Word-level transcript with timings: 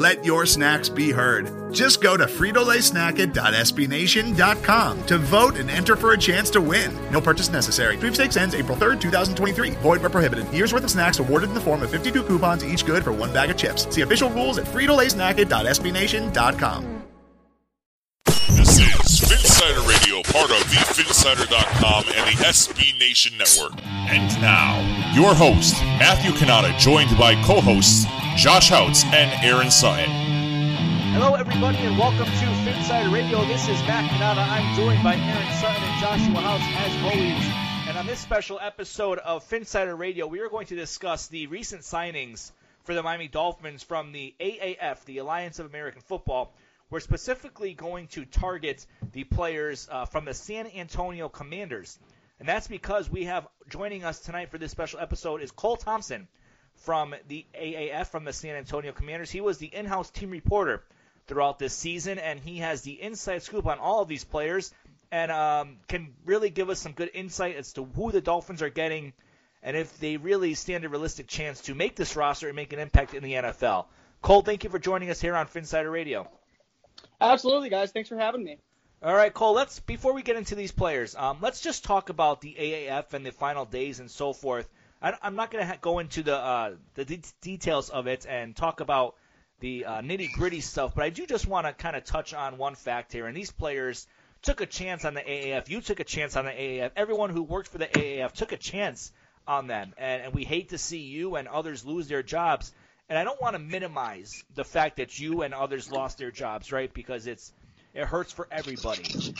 Let 0.00 0.24
your 0.24 0.46
snacks 0.46 0.88
be 0.88 1.10
heard. 1.10 1.74
Just 1.74 2.00
go 2.00 2.16
to 2.16 2.24
fritolaysnacket.sbnation.com 2.24 5.04
to 5.04 5.18
vote 5.18 5.58
and 5.58 5.68
enter 5.68 5.94
for 5.94 6.12
a 6.12 6.18
chance 6.18 6.48
to 6.50 6.62
win. 6.62 6.96
No 7.10 7.20
purchase 7.20 7.50
necessary. 7.50 7.98
Sweepstakes 7.98 8.38
ends 8.38 8.54
April 8.54 8.78
3rd, 8.78 9.02
2023. 9.02 9.72
Void 9.82 10.00
where 10.00 10.08
prohibited. 10.08 10.50
Year's 10.54 10.72
worth 10.72 10.84
of 10.84 10.90
snacks 10.90 11.18
awarded 11.18 11.50
in 11.50 11.54
the 11.54 11.60
form 11.60 11.82
of 11.82 11.90
52 11.90 12.22
coupons, 12.22 12.64
each 12.64 12.86
good 12.86 13.04
for 13.04 13.12
one 13.12 13.30
bag 13.34 13.50
of 13.50 13.58
chips. 13.58 13.86
See 13.94 14.00
official 14.00 14.30
rules 14.30 14.56
at 14.56 14.64
fritolaysnacket.sbnation.com. 14.64 17.02
This 18.24 18.78
is 18.78 19.20
Phinsider 19.20 19.86
Radio, 19.86 20.22
part 20.32 20.50
of 20.50 20.56
thephinsider.com 20.72 22.04
and 22.16 22.26
the 22.26 22.36
SB 22.46 22.98
Nation 22.98 23.36
Network. 23.36 23.74
And 23.84 24.40
now, 24.40 24.80
your 25.14 25.34
host, 25.34 25.74
Matthew 26.00 26.30
Kanata, 26.30 26.78
joined 26.78 27.18
by 27.18 27.34
co-hosts 27.44 28.06
Josh 28.36 28.70
Houts 28.70 29.04
and 29.04 29.44
Aaron 29.44 29.70
Sutton. 29.70 30.08
Hello, 31.12 31.34
everybody, 31.34 31.78
and 31.78 31.98
welcome 31.98 32.24
to 32.24 32.46
Phinsider 32.64 33.12
Radio. 33.12 33.44
This 33.44 33.68
is 33.68 33.80
Matt 33.82 34.08
Kanata. 34.10 34.46
I'm 34.48 34.76
joined 34.76 35.02
by 35.02 35.14
Aaron 35.16 35.52
Sutton 35.60 35.82
and 35.82 36.00
Joshua 36.00 36.40
Houts, 36.40 36.64
as 36.76 37.02
always. 37.02 37.88
And 37.88 37.98
on 37.98 38.06
this 38.06 38.20
special 38.20 38.58
episode 38.60 39.18
of 39.18 39.46
Phinsider 39.48 39.98
Radio, 39.98 40.26
we 40.26 40.40
are 40.40 40.48
going 40.48 40.66
to 40.68 40.76
discuss 40.76 41.26
the 41.26 41.48
recent 41.48 41.82
signings 41.82 42.52
for 42.84 42.94
the 42.94 43.02
Miami 43.02 43.28
Dolphins 43.28 43.82
from 43.82 44.12
the 44.12 44.34
AAF, 44.40 45.04
the 45.04 45.18
Alliance 45.18 45.58
of 45.58 45.66
American 45.66 46.00
Football. 46.00 46.54
We're 46.88 47.00
specifically 47.00 47.74
going 47.74 48.06
to 48.08 48.24
target 48.24 48.86
the 49.12 49.24
players 49.24 49.88
uh, 49.90 50.06
from 50.06 50.24
the 50.24 50.34
San 50.34 50.66
Antonio 50.68 51.28
Commanders. 51.28 51.98
And 52.38 52.48
that's 52.48 52.68
because 52.68 53.10
we 53.10 53.24
have 53.24 53.46
joining 53.68 54.04
us 54.04 54.20
tonight 54.20 54.50
for 54.50 54.56
this 54.56 54.70
special 54.70 55.00
episode 55.00 55.42
is 55.42 55.50
Cole 55.50 55.76
Thompson 55.76 56.26
from 56.80 57.14
the 57.28 57.46
AAF, 57.54 58.08
from 58.08 58.24
the 58.24 58.32
San 58.32 58.56
Antonio 58.56 58.92
Commanders. 58.92 59.30
He 59.30 59.40
was 59.40 59.58
the 59.58 59.66
in 59.74 59.86
house 59.86 60.10
team 60.10 60.30
reporter 60.30 60.82
throughout 61.26 61.58
this 61.58 61.72
season, 61.72 62.18
and 62.18 62.40
he 62.40 62.58
has 62.58 62.82
the 62.82 63.00
inside 63.00 63.42
scoop 63.42 63.66
on 63.66 63.78
all 63.78 64.02
of 64.02 64.08
these 64.08 64.24
players 64.24 64.72
and 65.12 65.30
um, 65.30 65.76
can 65.88 66.12
really 66.24 66.50
give 66.50 66.70
us 66.70 66.78
some 66.78 66.92
good 66.92 67.10
insight 67.14 67.56
as 67.56 67.72
to 67.72 67.84
who 67.84 68.12
the 68.12 68.20
Dolphins 68.20 68.62
are 68.62 68.70
getting 68.70 69.12
and 69.62 69.76
if 69.76 69.98
they 69.98 70.16
really 70.16 70.54
stand 70.54 70.84
a 70.84 70.88
realistic 70.88 71.26
chance 71.26 71.60
to 71.62 71.74
make 71.74 71.96
this 71.96 72.16
roster 72.16 72.46
and 72.46 72.56
make 72.56 72.72
an 72.72 72.78
impact 72.78 73.14
in 73.14 73.22
the 73.22 73.34
NFL. 73.34 73.86
Cole, 74.22 74.42
thank 74.42 74.64
you 74.64 74.70
for 74.70 74.78
joining 74.78 75.10
us 75.10 75.20
here 75.20 75.34
on 75.34 75.46
Phinsider 75.46 75.90
Radio. 75.90 76.28
Absolutely, 77.20 77.68
guys. 77.68 77.92
Thanks 77.92 78.08
for 78.08 78.16
having 78.16 78.42
me. 78.42 78.58
All 79.02 79.14
right, 79.14 79.32
Cole. 79.32 79.54
Let's 79.54 79.80
before 79.80 80.12
we 80.12 80.22
get 80.22 80.36
into 80.36 80.54
these 80.54 80.72
players, 80.72 81.14
um, 81.14 81.38
let's 81.40 81.60
just 81.60 81.84
talk 81.84 82.10
about 82.10 82.40
the 82.42 82.54
AAF 82.58 83.14
and 83.14 83.24
the 83.24 83.32
final 83.32 83.64
days 83.64 84.00
and 84.00 84.10
so 84.10 84.32
forth. 84.32 84.68
I, 85.02 85.16
am 85.22 85.34
not 85.34 85.50
going 85.50 85.62
to 85.62 85.68
ha- 85.68 85.78
go 85.80 85.98
into 85.98 86.22
the 86.22 86.36
uh, 86.36 86.72
the 86.94 87.04
de- 87.04 87.22
details 87.40 87.90
of 87.90 88.06
it 88.06 88.26
and 88.28 88.54
talk 88.54 88.80
about 88.80 89.14
the 89.60 89.84
uh, 89.84 90.00
nitty 90.00 90.32
gritty 90.32 90.60
stuff, 90.60 90.94
but 90.94 91.04
I 91.04 91.10
do 91.10 91.26
just 91.26 91.46
want 91.46 91.66
to 91.66 91.72
kind 91.72 91.96
of 91.96 92.04
touch 92.04 92.34
on 92.34 92.58
one 92.58 92.74
fact 92.74 93.12
here. 93.12 93.26
And 93.26 93.36
these 93.36 93.50
players 93.50 94.06
took 94.42 94.60
a 94.60 94.66
chance 94.66 95.04
on 95.04 95.14
the 95.14 95.20
AAF. 95.20 95.68
You 95.68 95.80
took 95.80 96.00
a 96.00 96.04
chance 96.04 96.36
on 96.36 96.46
the 96.46 96.50
AAF. 96.50 96.92
Everyone 96.96 97.30
who 97.30 97.42
worked 97.42 97.68
for 97.68 97.78
the 97.78 97.86
AAF 97.86 98.32
took 98.32 98.52
a 98.52 98.56
chance 98.56 99.12
on 99.46 99.66
them, 99.66 99.92
and, 99.98 100.22
and 100.22 100.34
we 100.34 100.44
hate 100.44 100.70
to 100.70 100.78
see 100.78 101.00
you 101.00 101.36
and 101.36 101.48
others 101.48 101.84
lose 101.84 102.08
their 102.08 102.22
jobs. 102.22 102.72
And 103.08 103.18
I 103.18 103.24
don't 103.24 103.40
want 103.40 103.54
to 103.54 103.58
minimize 103.58 104.44
the 104.54 104.64
fact 104.64 104.96
that 104.96 105.18
you 105.18 105.42
and 105.42 105.52
others 105.52 105.90
lost 105.90 106.18
their 106.18 106.30
jobs, 106.30 106.72
right? 106.72 106.92
Because 106.92 107.26
it's 107.26 107.52
it 107.92 108.04
hurts 108.04 108.32
for 108.32 108.46
everybody. 108.50 109.34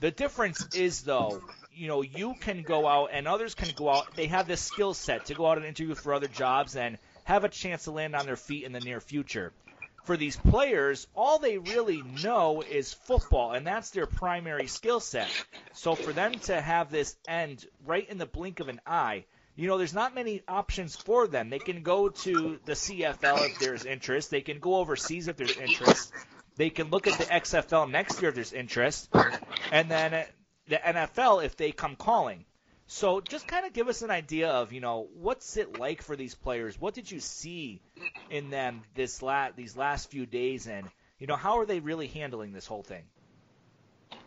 The 0.00 0.10
difference 0.10 0.74
is 0.76 1.02
though, 1.02 1.42
you 1.76 1.88
know, 1.88 2.02
you 2.02 2.34
can 2.40 2.62
go 2.62 2.86
out 2.86 3.10
and 3.12 3.28
others 3.28 3.54
can 3.54 3.68
go 3.76 3.90
out. 3.90 4.16
They 4.16 4.26
have 4.26 4.48
this 4.48 4.62
skill 4.62 4.94
set 4.94 5.26
to 5.26 5.34
go 5.34 5.46
out 5.46 5.58
and 5.58 5.66
interview 5.66 5.94
for 5.94 6.14
other 6.14 6.28
jobs 6.28 6.74
and 6.74 6.98
have 7.24 7.44
a 7.44 7.48
chance 7.48 7.84
to 7.84 7.90
land 7.90 8.16
on 8.16 8.24
their 8.24 8.36
feet 8.36 8.64
in 8.64 8.72
the 8.72 8.80
near 8.80 9.00
future. 9.00 9.52
For 10.04 10.16
these 10.16 10.36
players, 10.36 11.06
all 11.14 11.38
they 11.38 11.58
really 11.58 12.00
know 12.22 12.62
is 12.62 12.94
football, 12.94 13.52
and 13.52 13.66
that's 13.66 13.90
their 13.90 14.06
primary 14.06 14.68
skill 14.68 15.00
set. 15.00 15.28
So 15.74 15.96
for 15.96 16.12
them 16.12 16.32
to 16.44 16.60
have 16.60 16.90
this 16.90 17.16
end 17.26 17.66
right 17.84 18.08
in 18.08 18.16
the 18.16 18.26
blink 18.26 18.60
of 18.60 18.68
an 18.68 18.80
eye, 18.86 19.24
you 19.56 19.66
know, 19.66 19.78
there's 19.78 19.94
not 19.94 20.14
many 20.14 20.42
options 20.46 20.94
for 20.94 21.26
them. 21.26 21.50
They 21.50 21.58
can 21.58 21.82
go 21.82 22.08
to 22.08 22.60
the 22.64 22.72
CFL 22.72 23.50
if 23.50 23.58
there's 23.58 23.84
interest. 23.84 24.30
They 24.30 24.42
can 24.42 24.60
go 24.60 24.76
overseas 24.76 25.28
if 25.28 25.36
there's 25.36 25.56
interest. 25.56 26.12
They 26.56 26.70
can 26.70 26.88
look 26.90 27.06
at 27.06 27.18
the 27.18 27.24
XFL 27.24 27.90
next 27.90 28.22
year 28.22 28.28
if 28.28 28.34
there's 28.34 28.52
interest, 28.52 29.10
and 29.72 29.90
then 29.90 30.24
the 30.68 30.76
NFL 30.76 31.44
if 31.44 31.56
they 31.56 31.72
come 31.72 31.96
calling. 31.96 32.44
So 32.88 33.20
just 33.20 33.48
kind 33.48 33.66
of 33.66 33.72
give 33.72 33.88
us 33.88 34.02
an 34.02 34.10
idea 34.10 34.48
of 34.48 34.72
you 34.72 34.80
know 34.80 35.08
what's 35.14 35.56
it 35.56 35.78
like 35.78 36.02
for 36.02 36.14
these 36.14 36.34
players. 36.34 36.80
What 36.80 36.94
did 36.94 37.10
you 37.10 37.20
see 37.20 37.80
in 38.30 38.50
them 38.50 38.82
this 38.94 39.22
la- 39.22 39.50
these 39.50 39.76
last 39.76 40.10
few 40.10 40.24
days, 40.24 40.68
and 40.68 40.88
you 41.18 41.26
know 41.26 41.36
how 41.36 41.58
are 41.58 41.66
they 41.66 41.80
really 41.80 42.06
handling 42.06 42.52
this 42.52 42.66
whole 42.66 42.84
thing? 42.84 43.02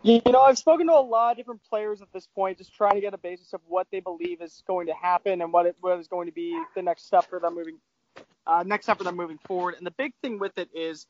You 0.02 0.20
know, 0.26 0.40
I've 0.40 0.58
spoken 0.58 0.86
to 0.86 0.94
a 0.94 1.00
lot 1.00 1.32
of 1.32 1.36
different 1.36 1.60
players 1.68 2.00
at 2.00 2.10
this 2.12 2.26
point, 2.26 2.58
just 2.58 2.74
trying 2.74 2.94
to 2.94 3.00
get 3.00 3.12
a 3.12 3.18
basis 3.18 3.52
of 3.52 3.60
what 3.66 3.86
they 3.90 4.00
believe 4.00 4.40
is 4.40 4.62
going 4.66 4.86
to 4.86 4.94
happen 4.94 5.42
and 5.42 5.52
what 5.52 5.66
it, 5.66 5.76
what 5.80 5.98
is 5.98 6.08
going 6.08 6.26
to 6.26 6.32
be 6.32 6.58
the 6.74 6.82
next 6.82 7.06
step 7.06 7.28
for 7.28 7.38
them 7.38 7.54
moving, 7.54 7.76
uh, 8.46 8.62
next 8.66 8.86
step 8.86 8.98
for 8.98 9.04
them 9.04 9.16
moving 9.16 9.38
forward. 9.46 9.74
And 9.76 9.86
the 9.86 9.90
big 9.90 10.14
thing 10.22 10.38
with 10.38 10.56
it 10.56 10.70
is, 10.74 11.06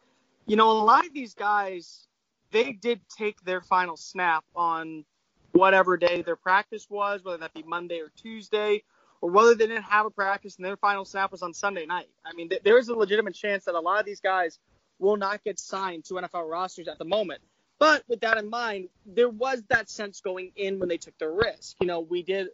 you 0.46 0.56
know, 0.56 0.70
a 0.72 0.82
lot 0.82 1.06
of 1.06 1.12
these 1.12 1.34
guys, 1.34 2.08
they 2.50 2.72
did 2.72 3.00
take 3.16 3.40
their 3.42 3.60
final 3.60 3.96
snap 3.96 4.44
on 4.56 5.04
whatever 5.52 5.96
day 5.96 6.22
their 6.22 6.36
practice 6.36 6.88
was, 6.88 7.22
whether 7.24 7.38
that 7.38 7.54
be 7.54 7.62
Monday 7.62 8.00
or 8.00 8.10
Tuesday, 8.16 8.82
or 9.20 9.30
whether 9.30 9.54
they 9.54 9.66
didn't 9.66 9.82
have 9.84 10.06
a 10.06 10.10
practice 10.10 10.56
and 10.56 10.64
their 10.64 10.76
final 10.76 11.04
snap 11.04 11.30
was 11.32 11.42
on 11.42 11.52
Sunday 11.52 11.86
night. 11.86 12.08
I 12.24 12.32
mean, 12.34 12.48
th- 12.48 12.62
there 12.62 12.78
is 12.78 12.88
a 12.88 12.94
legitimate 12.94 13.34
chance 13.34 13.64
that 13.64 13.74
a 13.74 13.80
lot 13.80 14.00
of 14.00 14.06
these 14.06 14.20
guys 14.20 14.58
will 14.98 15.16
not 15.16 15.42
get 15.44 15.58
signed 15.58 16.04
to 16.06 16.14
NFL 16.14 16.50
rosters 16.50 16.88
at 16.88 16.98
the 16.98 17.04
moment. 17.04 17.40
But 17.78 18.04
with 18.08 18.20
that 18.20 18.36
in 18.36 18.50
mind, 18.50 18.88
there 19.06 19.30
was 19.30 19.62
that 19.70 19.88
sense 19.88 20.20
going 20.20 20.52
in 20.56 20.78
when 20.78 20.88
they 20.88 20.98
took 20.98 21.16
the 21.18 21.28
risk. 21.28 21.76
You 21.80 21.86
know, 21.86 22.00
we 22.00 22.22
did 22.22 22.48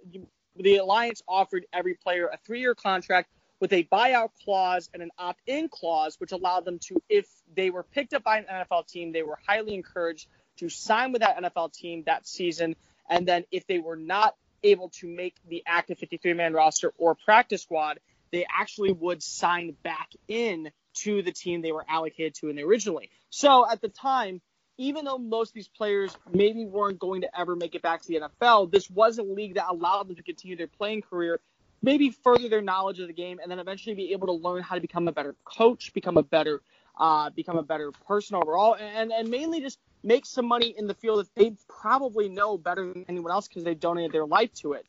the 0.55 0.77
alliance 0.77 1.23
offered 1.29 1.67
every 1.73 1.95
player 1.95 2.29
a 2.33 2.39
three-year 2.39 2.75
contract 2.75 3.29
with 3.61 3.73
a 3.73 3.85
buyout 3.85 4.31
clause 4.45 4.89
and 4.93 5.03
an 5.03 5.11
opt-in 5.19 5.69
clause, 5.69 6.17
which 6.21 6.33
allowed 6.33 6.65
them 6.65 6.79
to, 6.79 7.03
if 7.09 7.27
they 7.55 7.71
were 7.71 7.83
picked 7.83 8.15
up 8.15 8.23
by 8.23 8.39
an 8.39 8.45
NFL 8.45 8.87
team, 8.87 9.13
they 9.13 9.23
were 9.23 9.39
highly 9.47 9.75
encouraged 9.75 10.29
to 10.59 10.69
sign 10.69 11.13
with 11.13 11.23
that 11.23 11.37
NFL 11.39 11.73
team 11.73 12.05
that 12.07 12.27
season. 12.27 12.77
And 13.09 13.27
then 13.27 13.45
if 13.51 13.67
they 13.67 13.79
were 13.79 13.97
not 13.97 14.35
able 14.63 14.89
to 15.01 15.07
make 15.07 15.35
the 15.49 15.63
active 15.67 15.99
53-man 15.99 16.53
roster 16.53 16.93
or 16.99 17.15
practice 17.15 17.63
squad, 17.63 18.01
they 18.33 18.47
actually 18.53 18.93
would 18.93 19.23
sign 19.23 19.77
back 19.83 20.11
in 20.29 20.71
to 20.95 21.23
the 21.23 21.33
team 21.33 21.63
they 21.63 21.73
were 21.73 21.85
allocated 21.89 22.35
to 22.35 22.49
in 22.49 22.57
the 22.57 22.63
originally. 22.63 23.11
So 23.31 23.69
at 23.71 23.81
the 23.81 23.89
time, 23.89 24.41
even 24.79 25.05
though 25.05 25.19
most 25.19 25.51
of 25.51 25.55
these 25.55 25.69
players 25.69 26.17
maybe 26.33 26.65
weren't 26.65 26.99
going 26.99 27.23
to 27.23 27.39
ever 27.39 27.57
make 27.57 27.75
it 27.75 27.83
back 27.83 28.03
to 28.03 28.09
the 28.09 28.21
NFL, 28.21 28.71
this 28.71 28.91
was 28.91 29.19
a 29.19 29.23
league 29.23 29.55
that 29.55 29.67
allowed 29.69 30.09
them 30.09 30.17
to 30.17 30.23
continue 30.23 30.57
their 30.57 30.67
playing 30.67 31.03
career, 31.03 31.41
maybe 31.83 32.11
further 32.11 32.49
their 32.49 32.63
knowledge 32.63 33.01
of 33.01 33.07
the 33.07 33.15
game, 33.15 33.39
and 33.41 33.51
then 33.51 33.59
eventually 33.59 33.95
be 33.95 34.13
able 34.13 34.27
to 34.27 34.33
learn 34.35 34.63
how 34.63 34.75
to 34.75 34.81
become 34.81 35.09
a 35.09 35.13
better 35.13 35.35
coach, 35.45 35.93
become 35.95 36.17
a 36.17 36.23
better, 36.23 36.61
uh, 36.99 37.31
become 37.31 37.57
a 37.57 37.63
better 37.63 37.91
person 38.07 38.37
overall, 38.37 38.75
and 38.75 39.13
and 39.13 39.29
mainly 39.29 39.61
just 39.61 39.79
make 40.07 40.25
some 40.25 40.47
money 40.47 40.73
in 40.79 40.87
the 40.87 40.95
field 40.95 41.19
that 41.19 41.35
they 41.35 41.53
probably 41.69 42.29
know 42.29 42.57
better 42.57 42.87
than 42.87 43.05
anyone 43.09 43.33
else 43.33 43.49
because 43.49 43.65
they've 43.65 43.79
donated 43.79 44.13
their 44.13 44.25
life 44.25 44.55
to 44.55 44.73
it. 44.75 44.87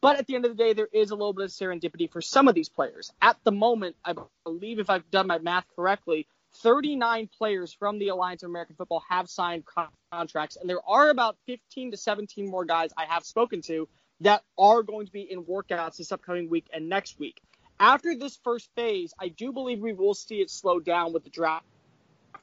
But 0.00 0.18
at 0.18 0.26
the 0.26 0.36
end 0.36 0.46
of 0.46 0.56
the 0.56 0.62
day, 0.62 0.72
there 0.72 0.88
is 0.92 1.10
a 1.10 1.14
little 1.14 1.34
bit 1.34 1.44
of 1.44 1.50
serendipity 1.50 2.10
for 2.10 2.22
some 2.22 2.48
of 2.48 2.54
these 2.54 2.68
players. 2.68 3.12
At 3.20 3.36
the 3.44 3.52
moment, 3.52 3.96
I 4.04 4.14
believe 4.44 4.78
if 4.78 4.88
I've 4.88 5.08
done 5.10 5.26
my 5.26 5.38
math 5.38 5.66
correctly, 5.76 6.26
39 6.62 7.28
players 7.36 7.74
from 7.74 7.98
the 7.98 8.08
Alliance 8.08 8.42
of 8.42 8.48
American 8.48 8.76
Football 8.76 9.02
have 9.08 9.28
signed 9.28 9.64
contracts, 10.10 10.56
and 10.56 10.70
there 10.70 10.80
are 10.88 11.10
about 11.10 11.36
15 11.46 11.90
to 11.90 11.96
17 11.96 12.48
more 12.48 12.64
guys 12.64 12.90
I 12.96 13.04
have 13.04 13.24
spoken 13.24 13.60
to 13.62 13.86
that 14.20 14.44
are 14.56 14.82
going 14.82 15.06
to 15.06 15.12
be 15.12 15.30
in 15.30 15.44
workouts 15.44 15.98
this 15.98 16.10
upcoming 16.10 16.48
week 16.48 16.68
and 16.72 16.88
next 16.88 17.18
week. 17.18 17.40
After 17.78 18.16
this 18.16 18.38
first 18.42 18.70
phase, 18.74 19.12
I 19.20 19.28
do 19.28 19.52
believe 19.52 19.80
we 19.80 19.92
will 19.92 20.14
see 20.14 20.40
it 20.40 20.50
slow 20.50 20.80
down 20.80 21.12
with 21.12 21.24
the 21.24 21.30
draft 21.30 21.66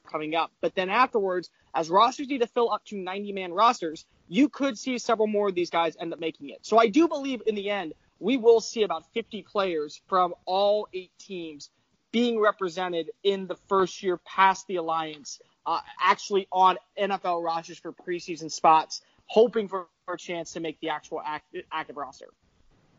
coming 0.06 0.34
up. 0.34 0.50
But 0.60 0.74
then 0.74 0.88
afterwards, 0.88 1.50
as 1.74 1.90
rosters 1.90 2.28
need 2.28 2.40
to 2.40 2.46
fill 2.46 2.70
up 2.70 2.84
to 2.86 2.96
90 2.96 3.32
man 3.32 3.52
rosters, 3.52 4.06
you 4.28 4.48
could 4.48 4.78
see 4.78 4.98
several 4.98 5.26
more 5.26 5.48
of 5.48 5.54
these 5.54 5.70
guys 5.70 5.96
end 6.00 6.12
up 6.12 6.20
making 6.20 6.50
it. 6.50 6.58
So 6.62 6.78
I 6.78 6.88
do 6.88 7.08
believe 7.08 7.42
in 7.46 7.54
the 7.54 7.70
end, 7.70 7.92
we 8.18 8.36
will 8.36 8.60
see 8.60 8.82
about 8.82 9.04
50 9.12 9.42
players 9.42 10.00
from 10.08 10.34
all 10.46 10.88
eight 10.92 11.12
teams 11.18 11.70
being 12.12 12.40
represented 12.40 13.10
in 13.22 13.46
the 13.46 13.56
first 13.68 14.02
year 14.02 14.16
past 14.18 14.66
the 14.68 14.76
alliance, 14.76 15.38
uh, 15.66 15.80
actually 16.00 16.48
on 16.50 16.78
NFL 16.98 17.44
rosters 17.44 17.78
for 17.78 17.92
preseason 17.92 18.50
spots, 18.50 19.02
hoping 19.26 19.68
for, 19.68 19.88
a 20.08 20.16
chance 20.16 20.52
to 20.52 20.60
make 20.60 20.78
the 20.78 20.88
actual 20.88 21.20
active, 21.20 21.64
active 21.72 21.96
roster. 21.96 22.28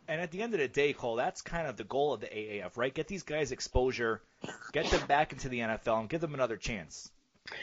And 0.07 0.21
at 0.21 0.31
the 0.31 0.41
end 0.41 0.53
of 0.53 0.59
the 0.59 0.67
day, 0.67 0.93
Cole, 0.93 1.15
that's 1.15 1.41
kind 1.41 1.67
of 1.67 1.75
the 1.75 1.83
goal 1.83 2.13
of 2.13 2.21
the 2.21 2.27
AAF, 2.27 2.77
right? 2.77 2.93
Get 2.93 3.07
these 3.07 3.23
guys 3.23 3.51
exposure, 3.51 4.21
get 4.71 4.89
them 4.89 5.05
back 5.07 5.33
into 5.33 5.49
the 5.49 5.59
NFL, 5.59 5.99
and 5.99 6.09
give 6.09 6.21
them 6.21 6.33
another 6.33 6.55
chance. 6.55 7.11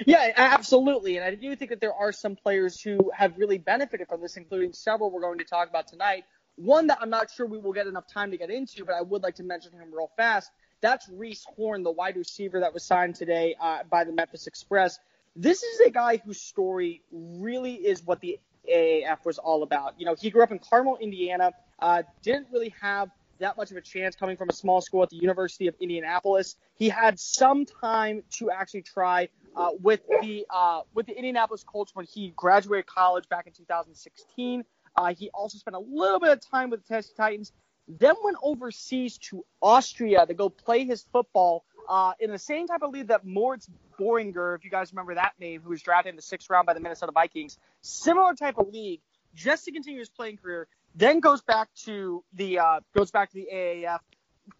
Yeah, 0.06 0.32
absolutely. 0.36 1.16
And 1.16 1.24
I 1.24 1.34
do 1.34 1.54
think 1.56 1.70
that 1.70 1.80
there 1.80 1.94
are 1.94 2.12
some 2.12 2.36
players 2.36 2.80
who 2.80 3.10
have 3.14 3.38
really 3.38 3.58
benefited 3.58 4.08
from 4.08 4.20
this, 4.20 4.36
including 4.36 4.72
several 4.72 5.10
we're 5.10 5.20
going 5.20 5.38
to 5.38 5.44
talk 5.44 5.68
about 5.68 5.88
tonight. 5.88 6.24
One 6.56 6.86
that 6.88 6.98
I'm 7.00 7.10
not 7.10 7.30
sure 7.30 7.46
we 7.46 7.58
will 7.58 7.72
get 7.72 7.86
enough 7.86 8.06
time 8.06 8.30
to 8.30 8.36
get 8.36 8.50
into, 8.50 8.84
but 8.84 8.94
I 8.94 9.02
would 9.02 9.22
like 9.22 9.36
to 9.36 9.42
mention 9.42 9.72
him 9.72 9.92
real 9.92 10.10
fast. 10.16 10.50
That's 10.80 11.08
Reece 11.08 11.44
Horn, 11.56 11.82
the 11.82 11.90
wide 11.90 12.16
receiver 12.16 12.60
that 12.60 12.74
was 12.74 12.84
signed 12.84 13.14
today 13.14 13.56
uh, 13.60 13.78
by 13.90 14.04
the 14.04 14.12
Memphis 14.12 14.46
Express. 14.46 14.98
This 15.34 15.62
is 15.62 15.80
a 15.80 15.90
guy 15.90 16.18
whose 16.18 16.40
story 16.40 17.02
really 17.10 17.74
is 17.74 18.04
what 18.04 18.20
the 18.20 18.38
AAF 18.70 19.24
was 19.24 19.38
all 19.38 19.62
about. 19.62 19.94
You 19.98 20.06
know, 20.06 20.14
he 20.14 20.30
grew 20.30 20.42
up 20.42 20.52
in 20.52 20.58
Carmel, 20.58 20.98
Indiana, 21.00 21.52
uh, 21.78 22.02
didn't 22.22 22.48
really 22.52 22.74
have 22.80 23.10
that 23.38 23.56
much 23.56 23.70
of 23.70 23.76
a 23.76 23.80
chance 23.80 24.14
coming 24.16 24.36
from 24.36 24.48
a 24.48 24.52
small 24.52 24.80
school 24.80 25.02
at 25.02 25.10
the 25.10 25.16
University 25.16 25.66
of 25.66 25.74
Indianapolis. 25.80 26.56
He 26.74 26.88
had 26.88 27.18
some 27.18 27.66
time 27.66 28.22
to 28.38 28.50
actually 28.50 28.82
try 28.82 29.28
uh, 29.56 29.70
with 29.80 30.00
the 30.22 30.46
uh, 30.50 30.82
with 30.94 31.06
the 31.06 31.16
Indianapolis 31.16 31.64
Colts 31.64 31.94
when 31.94 32.06
he 32.06 32.32
graduated 32.36 32.86
college 32.86 33.28
back 33.28 33.46
in 33.46 33.52
2016. 33.52 34.64
Uh, 34.96 35.14
he 35.14 35.30
also 35.30 35.58
spent 35.58 35.74
a 35.74 35.80
little 35.80 36.20
bit 36.20 36.30
of 36.30 36.40
time 36.40 36.70
with 36.70 36.80
the 36.82 36.86
Tennessee 36.86 37.12
Titans, 37.16 37.52
then 37.88 38.14
went 38.22 38.36
overseas 38.42 39.18
to 39.18 39.44
Austria 39.60 40.24
to 40.26 40.34
go 40.34 40.48
play 40.48 40.84
his 40.84 41.02
football 41.12 41.64
uh, 41.88 42.12
in 42.20 42.30
the 42.30 42.38
same 42.38 42.66
type 42.66 42.82
of 42.82 42.92
league 42.92 43.08
that 43.08 43.26
Moritz 43.26 43.68
Böhringer, 43.98 44.56
if 44.56 44.64
you 44.64 44.70
guys 44.70 44.92
remember 44.92 45.14
that 45.14 45.32
name, 45.38 45.60
who 45.62 45.70
was 45.70 45.82
drafted 45.82 46.10
in 46.10 46.16
the 46.16 46.22
sixth 46.22 46.48
round 46.48 46.66
by 46.66 46.74
the 46.74 46.80
Minnesota 46.80 47.12
Vikings, 47.12 47.58
similar 47.80 48.34
type 48.34 48.58
of 48.58 48.68
league, 48.68 49.00
just 49.34 49.64
to 49.64 49.72
continue 49.72 49.98
his 49.98 50.08
playing 50.08 50.36
career. 50.36 50.68
Then 50.94 51.20
goes 51.20 51.42
back 51.42 51.68
to 51.84 52.22
the 52.34 52.60
uh, 52.60 52.80
goes 52.94 53.10
back 53.10 53.30
to 53.30 53.34
the 53.34 53.48
AAF, 53.52 53.98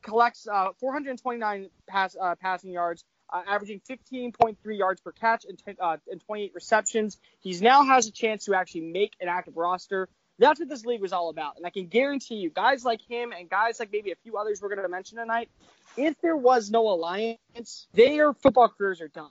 collects 0.02 0.48
uh, 0.48 0.68
429 0.80 1.70
pass 1.86 2.16
uh, 2.20 2.34
passing 2.40 2.72
yards, 2.72 3.04
uh, 3.32 3.42
averaging 3.46 3.80
15.3 3.88 4.56
yards 4.76 5.00
per 5.00 5.12
catch 5.12 5.44
and, 5.44 5.58
ten, 5.58 5.76
uh, 5.80 5.96
and 6.10 6.20
28 6.24 6.52
receptions. 6.54 7.18
He's 7.40 7.62
now 7.62 7.84
has 7.84 8.06
a 8.06 8.12
chance 8.12 8.46
to 8.46 8.54
actually 8.54 8.82
make 8.82 9.12
an 9.20 9.28
active 9.28 9.56
roster. 9.56 10.08
That's 10.38 10.58
what 10.58 10.68
this 10.68 10.84
league 10.84 11.00
was 11.00 11.12
all 11.12 11.28
about. 11.28 11.56
And 11.56 11.64
I 11.64 11.70
can 11.70 11.86
guarantee 11.86 12.36
you, 12.36 12.50
guys 12.50 12.84
like 12.84 13.00
him 13.02 13.32
and 13.32 13.48
guys 13.48 13.78
like 13.78 13.92
maybe 13.92 14.10
a 14.10 14.16
few 14.16 14.36
others 14.36 14.60
we're 14.60 14.68
going 14.68 14.82
to 14.82 14.88
mention 14.88 15.18
tonight, 15.18 15.48
if 15.96 16.20
there 16.20 16.36
was 16.36 16.70
no 16.70 16.88
alliance, 16.88 17.86
their 17.92 18.32
football 18.32 18.68
careers 18.68 19.00
are 19.00 19.08
done. 19.08 19.30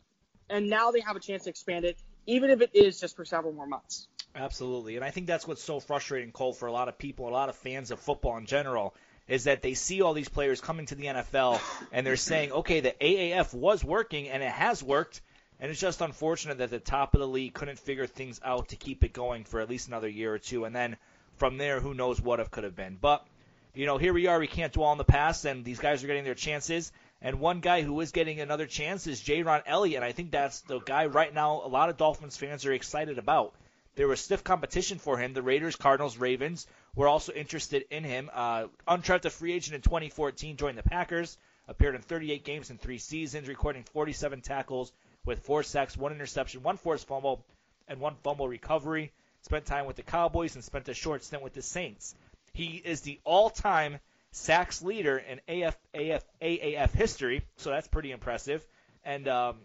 And 0.49 0.69
now 0.69 0.91
they 0.91 1.01
have 1.01 1.17
a 1.17 1.19
chance 1.19 1.43
to 1.43 1.49
expand 1.49 1.83
it, 1.83 1.97
even 2.25 2.49
if 2.49 2.61
it 2.61 2.71
is 2.73 3.01
just 3.01 3.17
for 3.17 3.25
several 3.25 3.53
more 3.53 3.67
months. 3.67 4.07
Absolutely. 4.35 4.95
And 4.95 5.05
I 5.05 5.11
think 5.11 5.27
that's 5.27 5.47
what's 5.47 5.63
so 5.63 5.79
frustrating, 5.79 6.31
Cole, 6.31 6.53
for 6.53 6.67
a 6.67 6.71
lot 6.71 6.87
of 6.87 6.97
people, 6.97 7.27
a 7.27 7.29
lot 7.29 7.49
of 7.49 7.55
fans 7.55 7.91
of 7.91 7.99
football 7.99 8.37
in 8.37 8.45
general, 8.45 8.95
is 9.27 9.45
that 9.45 9.61
they 9.61 9.73
see 9.73 10.01
all 10.01 10.13
these 10.13 10.29
players 10.29 10.59
coming 10.59 10.85
to 10.87 10.95
the 10.95 11.05
NFL 11.05 11.61
and 11.91 12.05
they're 12.05 12.15
saying, 12.17 12.51
okay, 12.51 12.79
the 12.79 12.95
AAF 12.99 13.53
was 13.53 13.83
working 13.83 14.29
and 14.29 14.41
it 14.43 14.51
has 14.51 14.81
worked. 14.83 15.21
And 15.59 15.71
it's 15.71 15.79
just 15.79 16.01
unfortunate 16.01 16.57
that 16.57 16.71
the 16.71 16.79
top 16.79 17.13
of 17.13 17.21
the 17.21 17.27
league 17.27 17.53
couldn't 17.53 17.79
figure 17.79 18.07
things 18.07 18.41
out 18.43 18.69
to 18.69 18.75
keep 18.75 19.03
it 19.03 19.13
going 19.13 19.45
for 19.45 19.61
at 19.61 19.69
least 19.69 19.87
another 19.87 20.09
year 20.09 20.33
or 20.33 20.39
two. 20.39 20.65
And 20.65 20.75
then 20.75 20.97
from 21.37 21.57
there, 21.57 21.79
who 21.79 21.93
knows 21.93 22.19
what 22.19 22.39
it 22.39 22.51
could 22.51 22.63
have 22.63 22.75
been. 22.75 22.97
But, 22.99 23.25
you 23.73 23.85
know, 23.85 23.97
here 23.97 24.13
we 24.13 24.27
are. 24.27 24.39
We 24.39 24.47
can't 24.47 24.73
dwell 24.73 24.89
on 24.89 24.97
the 24.97 25.05
past, 25.05 25.45
and 25.45 25.63
these 25.63 25.79
guys 25.79 26.03
are 26.03 26.07
getting 26.07 26.25
their 26.25 26.35
chances. 26.35 26.91
And 27.21 27.39
one 27.39 27.61
guy 27.61 27.81
who 27.81 28.01
is 28.01 28.11
getting 28.11 28.41
another 28.41 28.65
chance 28.65 29.07
is 29.07 29.21
Jayrone 29.21 29.63
Elliott. 29.65 29.97
And 29.97 30.05
I 30.05 30.11
think 30.11 30.31
that's 30.31 30.61
the 30.61 30.79
guy 30.79 31.05
right 31.05 31.33
now 31.33 31.61
a 31.63 31.69
lot 31.69 31.89
of 31.89 31.95
Dolphins 31.95 32.35
fans 32.35 32.65
are 32.65 32.73
excited 32.73 33.17
about. 33.17 33.53
There 33.95 34.07
was 34.07 34.19
stiff 34.19 34.43
competition 34.43 34.97
for 34.97 35.17
him. 35.17 35.33
The 35.33 35.43
Raiders, 35.43 35.75
Cardinals, 35.75 36.17
Ravens 36.17 36.65
were 36.95 37.07
also 37.07 37.31
interested 37.31 37.85
in 37.91 38.03
him. 38.03 38.29
Uh, 38.33 38.67
undrafted 38.87 39.31
free 39.31 39.53
agent 39.53 39.75
in 39.75 39.81
2014, 39.81 40.57
joined 40.57 40.77
the 40.77 40.83
Packers, 40.83 41.37
appeared 41.67 41.95
in 41.95 42.01
38 42.01 42.43
games 42.43 42.69
in 42.71 42.77
three 42.77 42.97
seasons, 42.97 43.47
recording 43.47 43.83
47 43.83 44.41
tackles 44.41 44.91
with 45.25 45.45
four 45.45 45.63
sacks, 45.63 45.95
one 45.95 46.11
interception, 46.11 46.63
one 46.63 46.77
forced 46.77 47.07
fumble, 47.07 47.45
and 47.87 47.99
one 47.99 48.15
fumble 48.23 48.47
recovery. 48.47 49.11
Spent 49.41 49.65
time 49.65 49.85
with 49.85 49.97
the 49.97 50.03
Cowboys 50.03 50.55
and 50.55 50.63
spent 50.63 50.87
a 50.89 50.93
short 50.93 51.23
stint 51.23 51.43
with 51.43 51.53
the 51.53 51.61
Saints. 51.61 52.15
He 52.53 52.81
is 52.83 53.01
the 53.01 53.19
all-time 53.23 53.99
sacks 54.31 54.81
leader 54.81 55.17
in 55.17 55.39
AF, 55.47 55.77
AF, 55.93 56.23
AAF 56.41 56.91
history, 56.91 57.43
so 57.57 57.69
that's 57.69 57.87
pretty 57.87 58.11
impressive. 58.11 58.65
And 59.03 59.27
um, 59.27 59.57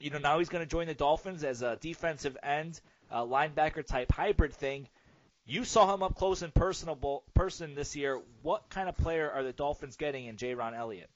you 0.00 0.10
know 0.10 0.18
now 0.18 0.38
he's 0.38 0.48
going 0.48 0.64
to 0.64 0.70
join 0.70 0.86
the 0.86 0.94
Dolphins 0.94 1.44
as 1.44 1.62
a 1.62 1.76
defensive 1.76 2.36
end, 2.42 2.80
uh, 3.10 3.22
linebacker 3.22 3.84
type 3.84 4.12
hybrid 4.12 4.54
thing. 4.54 4.88
You 5.46 5.64
saw 5.64 5.92
him 5.92 6.02
up 6.02 6.14
close 6.14 6.42
and 6.42 6.52
personable 6.52 7.24
person 7.34 7.74
this 7.74 7.96
year. 7.96 8.20
What 8.42 8.68
kind 8.68 8.88
of 8.88 8.96
player 8.98 9.30
are 9.30 9.42
the 9.42 9.52
Dolphins 9.52 9.96
getting 9.96 10.26
in 10.26 10.36
Jayrone 10.36 10.76
Elliott? 10.76 11.08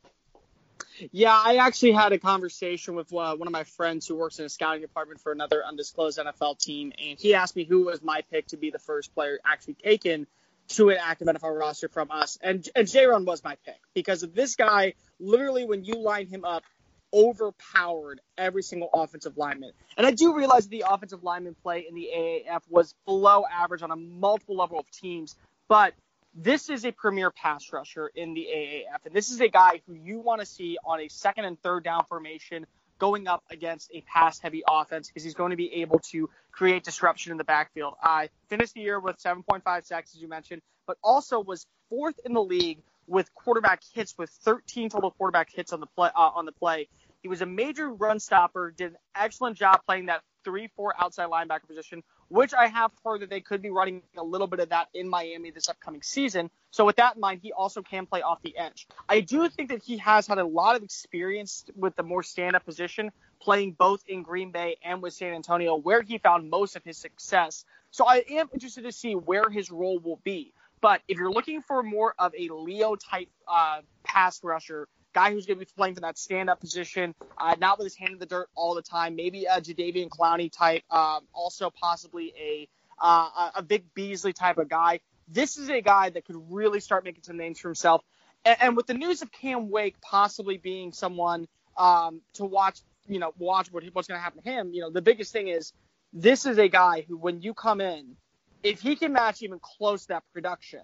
Yeah, 1.11 1.35
I 1.35 1.57
actually 1.57 1.93
had 1.93 2.13
a 2.13 2.19
conversation 2.19 2.95
with 2.95 3.13
uh, 3.13 3.37
one 3.37 3.47
of 3.47 3.53
my 3.53 3.65
friends 3.65 4.07
who 4.07 4.17
works 4.17 4.39
in 4.39 4.47
a 4.47 4.49
scouting 4.49 4.81
department 4.81 5.21
for 5.21 5.33
another 5.33 5.65
undisclosed 5.65 6.19
NFL 6.19 6.59
team, 6.59 6.93
and 6.99 7.19
he 7.19 7.35
asked 7.35 7.57
me 7.57 7.65
who 7.65 7.85
was 7.85 8.03
my 8.03 8.23
pick 8.31 8.49
to 8.49 8.57
be 8.57 8.71
the 8.71 8.79
first 8.79 9.15
player 9.15 9.39
actually 9.45 9.75
taken 9.75 10.27
to 10.69 10.91
an 10.91 10.99
active 11.01 11.29
NFL 11.29 11.59
roster 11.59 11.89
from 11.89 12.11
us, 12.11 12.39
and 12.43 12.67
and 12.75 12.87
Jayrone 12.87 13.25
was 13.25 13.43
my 13.45 13.57
pick 13.65 13.81
because 13.95 14.23
this 14.23 14.57
guy. 14.57 14.95
Literally, 15.25 15.65
when 15.65 15.85
you 15.85 15.95
line 15.99 16.27
him 16.27 16.45
up, 16.45 16.65
overpowered 17.13 18.21
every 18.39 18.63
single 18.63 18.91
offensive 18.93 19.37
lineman. 19.37 19.73
And 19.97 20.07
I 20.07 20.13
do 20.13 20.35
realize 20.35 20.69
the 20.69 20.85
offensive 20.89 21.23
lineman 21.23 21.57
play 21.63 21.87
in 21.89 21.95
the 21.95 22.09
AAF 22.15 22.63
was 22.69 22.95
below 23.05 23.45
average 23.51 23.83
on 23.83 23.91
a 23.91 23.97
multiple 23.97 24.57
level 24.57 24.79
of 24.79 24.91
teams, 24.91 25.37
but 25.69 25.95
this 26.35 26.71
is 26.71 26.85
a 26.87 26.93
premier 26.93 27.31
pass 27.31 27.73
rusher 27.73 28.11
in 28.15 28.33
the 28.33 28.49
AAF, 28.53 29.05
and 29.05 29.15
this 29.15 29.31
is 29.31 29.41
a 29.41 29.49
guy 29.49 29.83
who 29.87 29.95
you 29.95 30.19
want 30.19 30.41
to 30.41 30.47
see 30.47 30.79
on 30.85 31.01
a 31.01 31.09
second 31.09 31.45
and 31.45 31.61
third 31.61 31.85
down 31.85 32.05
formation 32.07 32.67
going 32.99 33.27
up 33.27 33.43
against 33.51 33.91
a 33.93 34.01
pass 34.03 34.39
heavy 34.39 34.63
offense 34.67 35.09
because 35.09 35.25
he's 35.25 35.35
going 35.35 35.51
to 35.51 35.57
be 35.57 35.83
able 35.83 35.99
to 35.99 36.31
create 36.53 36.85
disruption 36.85 37.33
in 37.33 37.37
the 37.37 37.45
backfield. 37.45 37.95
I 38.01 38.31
finished 38.49 38.75
the 38.75 38.81
year 38.81 39.01
with 39.01 39.19
7.5 39.19 39.85
sacks, 39.85 40.15
as 40.15 40.23
you 40.23 40.29
mentioned, 40.29 40.63
but 40.87 40.97
also 41.03 41.41
was 41.41 41.67
fourth 41.89 42.19
in 42.25 42.33
the 42.33 42.43
league 42.43 42.79
with 43.07 43.33
quarterback 43.35 43.83
hits 43.95 44.17
with 44.17 44.31
13 44.31 44.91
total 44.91 45.11
quarterback 45.11 45.51
hits 45.51 45.73
on 45.73 45.81
the 45.81 45.87
play 45.87 46.11
uh, 46.15 46.31
on 46.35 46.47
the 46.47 46.53
play. 46.53 46.89
He 47.23 47.29
was 47.29 47.41
a 47.41 47.47
major 47.47 47.89
run 47.89 48.19
stopper, 48.19 48.73
did 48.77 48.93
an 48.93 48.99
excellent 49.15 49.57
job 49.57 49.81
playing 49.87 50.07
that 50.07 50.23
3 50.45 50.69
4 50.75 50.95
outside 51.01 51.29
linebacker 51.29 51.67
position, 51.67 52.03
which 52.29 52.53
I 52.55 52.67
have 52.67 52.91
heard 53.05 53.23
that 53.23 53.31
they 53.31 53.41
could 53.41 53.63
be 53.63 53.71
running 53.71 54.03
a 54.17 54.25
little 54.25 54.47
bit 54.47 54.61
of 54.61 54.71
that 54.71 54.89
in 54.95 55.09
Miami 55.09 55.51
this 55.51 55.69
upcoming 55.69 56.03
season. 56.03 56.51
So, 56.71 56.85
with 56.85 56.97
that 56.97 57.17
in 57.17 57.21
mind, 57.21 57.41
he 57.43 57.53
also 57.53 57.83
can 57.83 58.07
play 58.07 58.23
off 58.23 58.43
the 58.43 58.57
edge. 58.57 58.89
I 59.09 59.21
do 59.21 59.49
think 59.49 59.69
that 59.71 59.83
he 59.83 59.99
has 59.99 60.27
had 60.27 60.39
a 60.39 60.45
lot 60.45 60.77
of 60.77 60.83
experience 60.83 61.65
with 61.77 61.95
the 61.97 62.03
more 62.03 62.23
stand 62.23 62.57
up 62.57 62.65
position, 62.65 63.13
playing 63.41 63.73
both 63.73 64.03
in 64.09 64.23
Green 64.23 64.51
Bay 64.51 64.77
and 64.83 65.03
with 65.03 65.13
San 65.13 65.35
Antonio, 65.35 65.77
where 65.77 66.03
he 66.03 66.19
found 66.19 66.51
most 66.51 66.77
of 66.77 66.83
his 66.85 66.99
success. 66.99 67.65
So, 67.91 68.07
I 68.07 68.25
am 68.31 68.49
interested 68.53 68.85
to 68.85 68.93
see 68.93 69.15
where 69.15 69.49
his 69.49 69.71
role 69.71 69.99
will 69.99 70.21
be. 70.25 70.55
But 70.83 71.01
if 71.09 71.17
you're 71.17 71.31
looking 71.31 71.63
for 71.63 71.83
more 71.83 72.15
of 72.19 72.35
a 72.37 72.53
Leo 72.53 72.97
type 72.97 73.29
uh, 73.49 73.81
pass 74.05 74.43
rusher, 74.43 74.89
guy 75.15 75.31
who's 75.31 75.47
going 75.47 75.59
to 75.59 75.65
be 75.65 75.71
playing 75.77 75.95
from 75.95 76.03
that 76.03 76.19
stand-up 76.19 76.61
position, 76.61 77.15
uh, 77.39 77.55
not 77.59 77.79
with 77.79 77.87
his 77.87 77.97
hand 77.97 78.15
in 78.15 78.19
the 78.19 78.27
dirt 78.27 78.49
all 78.55 78.75
the 78.75 78.83
time. 78.83 79.15
Maybe 79.15 79.45
a 79.45 79.61
Jadeveon 79.61 80.09
Clowney 80.09 80.51
type, 80.53 80.83
um, 80.91 81.21
also 81.33 81.71
possibly 81.71 82.35
a 82.39 82.69
uh, 83.01 83.51
a 83.57 83.63
Vic 83.63 83.95
Beasley 83.95 84.33
type 84.33 84.59
of 84.59 84.69
guy. 84.69 85.01
This 85.27 85.57
is 85.57 85.69
a 85.71 85.81
guy 85.81 86.11
that 86.11 86.25
could 86.25 86.37
really 86.51 86.81
start 86.81 87.05
making 87.05 87.25
some 87.25 87.37
names 87.37 87.59
for 87.59 87.69
himself. 87.69 88.03
And, 88.45 88.57
and 88.61 88.77
with 88.77 88.87
the 88.87 88.95
news 88.95 89.23
of 89.23 89.33
Cam 89.33 89.71
Wake 89.71 90.01
possibly 90.01 90.57
being 90.57 90.93
someone 90.93 91.49
um, 91.77 92.21
to 92.35 92.45
watch, 92.45 92.81
you 93.09 93.19
know, 93.19 93.33
watch 93.39 93.73
what, 93.73 93.83
what's 93.93 94.09
going 94.09 94.19
to 94.19 94.23
happen 94.23 94.43
to 94.43 94.49
him, 94.49 94.73
you 94.73 94.83
know, 94.83 94.91
the 94.91 95.03
biggest 95.03 95.33
thing 95.33 95.49
is 95.49 95.73
this 96.13 96.47
is 96.47 96.59
a 96.59 96.69
guy 96.69 97.05
who, 97.09 97.17
when 97.17 97.41
you 97.41 97.55
come 97.55 97.81
in, 97.81 98.17
if 98.63 98.81
he 98.81 98.97
can 98.97 99.13
match 99.13 99.43
even 99.43 99.59
close 99.59 100.07
that 100.07 100.23
production, 100.33 100.81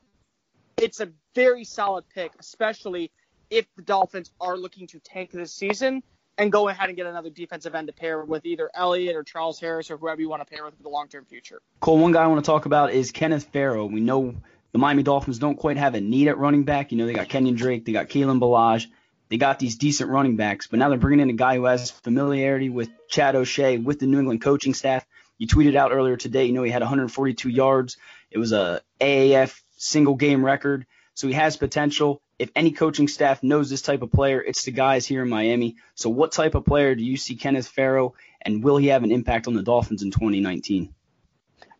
it's 0.76 1.00
a 1.00 1.10
very 1.34 1.64
solid 1.64 2.04
pick, 2.14 2.32
especially 2.38 3.10
if 3.50 3.66
the 3.76 3.82
Dolphins 3.82 4.30
are 4.40 4.56
looking 4.56 4.86
to 4.88 5.00
tank 5.00 5.30
this 5.32 5.52
season 5.52 6.02
and 6.36 6.52
go 6.52 6.68
ahead 6.68 6.88
and 6.88 6.96
get 6.96 7.06
another 7.06 7.30
defensive 7.30 7.74
end 7.74 7.88
to 7.88 7.92
pair 7.92 8.22
with 8.24 8.46
either 8.46 8.70
Elliott 8.74 9.16
or 9.16 9.24
Charles 9.24 9.58
Harris 9.58 9.90
or 9.90 9.96
whoever 9.96 10.20
you 10.20 10.28
want 10.28 10.46
to 10.46 10.54
pair 10.54 10.64
with 10.64 10.76
for 10.76 10.82
the 10.82 10.88
long 10.88 11.08
term 11.08 11.24
future. 11.24 11.60
Cole, 11.80 11.98
one 11.98 12.12
guy 12.12 12.22
I 12.22 12.26
want 12.26 12.44
to 12.44 12.48
talk 12.48 12.66
about 12.66 12.92
is 12.92 13.10
Kenneth 13.10 13.44
Farrow. 13.52 13.86
We 13.86 14.00
know 14.00 14.34
the 14.72 14.78
Miami 14.78 15.02
Dolphins 15.02 15.38
don't 15.38 15.56
quite 15.56 15.76
have 15.76 15.94
a 15.94 16.00
need 16.00 16.28
at 16.28 16.38
running 16.38 16.64
back. 16.64 16.92
You 16.92 16.98
know, 16.98 17.06
they 17.06 17.14
got 17.14 17.28
Kenyon 17.28 17.56
Drake, 17.56 17.84
they 17.84 17.92
got 17.92 18.08
Kalen 18.08 18.38
Ballage, 18.38 18.86
they 19.28 19.36
got 19.36 19.58
these 19.58 19.76
decent 19.76 20.10
running 20.10 20.36
backs, 20.36 20.66
but 20.66 20.78
now 20.78 20.88
they're 20.88 20.98
bringing 20.98 21.20
in 21.20 21.30
a 21.30 21.34
guy 21.34 21.56
who 21.56 21.64
has 21.64 21.90
familiarity 21.90 22.70
with 22.70 22.88
Chad 23.08 23.34
O'Shea, 23.34 23.78
with 23.78 23.98
the 23.98 24.06
New 24.06 24.18
England 24.18 24.40
coaching 24.40 24.74
staff. 24.74 25.04
You 25.38 25.46
tweeted 25.46 25.76
out 25.76 25.92
earlier 25.92 26.16
today, 26.16 26.44
you 26.44 26.52
know, 26.52 26.62
he 26.62 26.70
had 26.70 26.82
142 26.82 27.48
yards. 27.48 27.96
It 28.30 28.38
was 28.38 28.52
a 28.52 28.82
AAF 29.00 29.60
single 29.76 30.16
game 30.16 30.44
record. 30.44 30.86
So 31.14 31.26
he 31.26 31.34
has 31.34 31.56
potential. 31.56 32.20
If 32.38 32.50
any 32.54 32.70
coaching 32.70 33.08
staff 33.08 33.42
knows 33.42 33.70
this 33.70 33.82
type 33.82 34.02
of 34.02 34.12
player, 34.12 34.40
it's 34.40 34.64
the 34.64 34.70
guys 34.70 35.06
here 35.06 35.22
in 35.22 35.28
Miami. 35.28 35.76
So 35.94 36.10
what 36.10 36.32
type 36.32 36.54
of 36.54 36.64
player 36.64 36.94
do 36.94 37.02
you 37.02 37.16
see 37.16 37.34
Kenneth 37.34 37.66
Farrow, 37.66 38.14
and 38.40 38.62
will 38.62 38.76
he 38.76 38.88
have 38.88 39.02
an 39.02 39.10
impact 39.10 39.48
on 39.48 39.54
the 39.54 39.62
Dolphins 39.62 40.02
in 40.02 40.12
2019? 40.12 40.94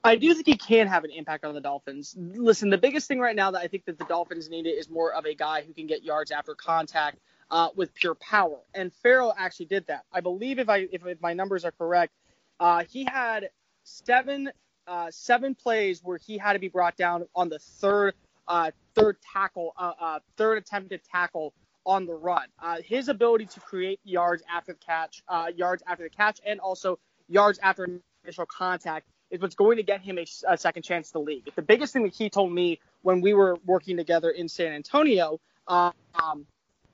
I 0.02 0.16
do 0.16 0.32
think 0.34 0.46
he 0.46 0.56
can 0.56 0.86
have 0.86 1.04
an 1.04 1.10
impact 1.10 1.44
on 1.44 1.54
the 1.54 1.60
Dolphins. 1.60 2.14
Listen, 2.16 2.70
the 2.70 2.78
biggest 2.78 3.08
thing 3.08 3.20
right 3.20 3.36
now 3.36 3.50
that 3.50 3.60
I 3.60 3.68
think 3.68 3.84
that 3.84 3.98
the 3.98 4.04
Dolphins 4.04 4.48
need 4.48 4.66
is 4.66 4.88
more 4.88 5.12
of 5.12 5.26
a 5.26 5.34
guy 5.34 5.62
who 5.62 5.72
can 5.72 5.86
get 5.86 6.02
yards 6.02 6.30
after 6.30 6.54
contact 6.54 7.18
uh, 7.50 7.68
with 7.74 7.94
pure 7.94 8.14
power. 8.14 8.58
And 8.74 8.92
Farrow 9.02 9.32
actually 9.36 9.66
did 9.66 9.86
that. 9.88 10.04
I 10.12 10.20
believe 10.20 10.58
if 10.58 10.68
I 10.68 10.88
if, 10.90 11.04
if 11.06 11.20
my 11.20 11.34
numbers 11.34 11.64
are 11.64 11.72
correct, 11.72 12.12
uh, 12.60 12.84
he 12.88 13.04
had 13.04 13.50
seven 13.84 14.50
uh, 14.86 15.10
seven 15.10 15.54
plays 15.54 16.00
where 16.02 16.18
he 16.18 16.38
had 16.38 16.54
to 16.54 16.58
be 16.58 16.68
brought 16.68 16.96
down 16.96 17.26
on 17.34 17.48
the 17.48 17.58
third 17.58 18.14
uh, 18.48 18.70
third 18.94 19.16
tackle, 19.20 19.74
uh, 19.76 19.92
uh, 20.00 20.18
third 20.36 20.58
attempted 20.58 21.02
tackle 21.04 21.52
on 21.84 22.06
the 22.06 22.14
run. 22.14 22.46
Uh, 22.58 22.78
his 22.82 23.08
ability 23.08 23.46
to 23.46 23.60
create 23.60 24.00
yards 24.04 24.42
after 24.50 24.72
the 24.72 24.78
catch, 24.78 25.22
yards 25.54 25.82
after 25.86 26.04
the 26.04 26.10
catch, 26.10 26.40
and 26.44 26.58
also 26.60 26.98
yards 27.28 27.58
after 27.62 27.86
initial 28.24 28.46
contact 28.46 29.06
is 29.30 29.40
what's 29.40 29.54
going 29.54 29.76
to 29.76 29.82
get 29.82 30.00
him 30.00 30.18
a, 30.18 30.26
a 30.48 30.56
second 30.56 30.82
chance 30.82 31.08
to 31.08 31.12
the 31.14 31.20
league. 31.20 31.48
The 31.54 31.62
biggest 31.62 31.92
thing 31.92 32.04
that 32.04 32.14
he 32.14 32.30
told 32.30 32.50
me 32.52 32.80
when 33.02 33.20
we 33.20 33.34
were 33.34 33.58
working 33.66 33.98
together 33.98 34.30
in 34.30 34.48
San 34.48 34.72
Antonio 34.72 35.40
um, 35.66 35.92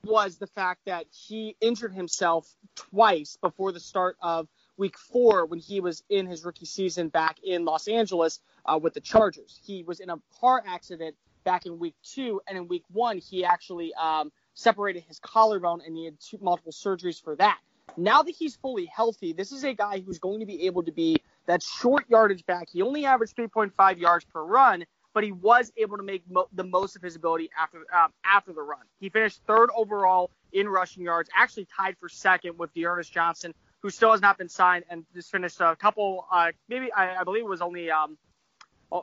was 0.04 0.36
the 0.36 0.48
fact 0.48 0.80
that 0.86 1.06
he 1.10 1.56
injured 1.60 1.92
himself 1.92 2.48
twice 2.74 3.38
before 3.40 3.72
the 3.72 3.80
start 3.80 4.16
of 4.20 4.48
week 4.76 4.98
four 4.98 5.46
when 5.46 5.58
he 5.58 5.80
was 5.80 6.02
in 6.08 6.26
his 6.26 6.44
rookie 6.44 6.66
season 6.66 7.08
back 7.08 7.38
in 7.42 7.64
Los 7.64 7.88
Angeles 7.88 8.40
uh, 8.66 8.78
with 8.80 8.94
the 8.94 9.00
Chargers. 9.00 9.60
He 9.64 9.82
was 9.82 10.00
in 10.00 10.10
a 10.10 10.16
car 10.40 10.62
accident 10.66 11.16
back 11.44 11.66
in 11.66 11.78
week 11.78 11.94
two, 12.02 12.40
and 12.48 12.56
in 12.56 12.68
week 12.68 12.84
one 12.90 13.18
he 13.18 13.44
actually 13.44 13.92
um, 13.94 14.32
separated 14.54 15.04
his 15.06 15.18
collarbone 15.18 15.82
and 15.84 15.96
he 15.96 16.06
had 16.06 16.18
two, 16.20 16.38
multiple 16.40 16.72
surgeries 16.72 17.22
for 17.22 17.36
that. 17.36 17.58
Now 17.96 18.22
that 18.22 18.34
he's 18.34 18.56
fully 18.56 18.86
healthy, 18.86 19.32
this 19.32 19.52
is 19.52 19.64
a 19.64 19.74
guy 19.74 20.00
who's 20.00 20.18
going 20.18 20.40
to 20.40 20.46
be 20.46 20.66
able 20.66 20.82
to 20.84 20.92
be 20.92 21.18
that 21.46 21.62
short 21.62 22.04
yardage 22.08 22.44
back. 22.46 22.68
He 22.70 22.82
only 22.82 23.04
averaged 23.04 23.36
3.5 23.36 23.98
yards 23.98 24.24
per 24.24 24.42
run, 24.42 24.84
but 25.12 25.22
he 25.22 25.32
was 25.32 25.72
able 25.76 25.96
to 25.96 26.02
make 26.02 26.22
mo- 26.28 26.48
the 26.52 26.64
most 26.64 26.96
of 26.96 27.02
his 27.02 27.14
ability 27.14 27.50
after 27.58 27.78
um, 27.94 28.10
after 28.24 28.52
the 28.52 28.62
run. 28.62 28.80
He 28.98 29.10
finished 29.10 29.40
third 29.46 29.70
overall 29.76 30.30
in 30.52 30.68
rushing 30.68 31.04
yards, 31.04 31.30
actually 31.36 31.66
tied 31.76 31.96
for 31.98 32.08
second 32.08 32.58
with 32.58 32.72
D'Ernest 32.74 33.12
Johnson, 33.12 33.54
who 33.84 33.90
still 33.90 34.12
has 34.12 34.22
not 34.22 34.38
been 34.38 34.48
signed 34.48 34.82
and 34.88 35.04
just 35.14 35.30
finished 35.30 35.60
a 35.60 35.76
couple, 35.76 36.26
uh, 36.32 36.52
maybe 36.70 36.90
I, 36.90 37.16
I, 37.16 37.24
believe 37.24 37.42
it 37.42 37.48
was 37.48 37.60
only 37.60 37.90
um, 37.90 38.16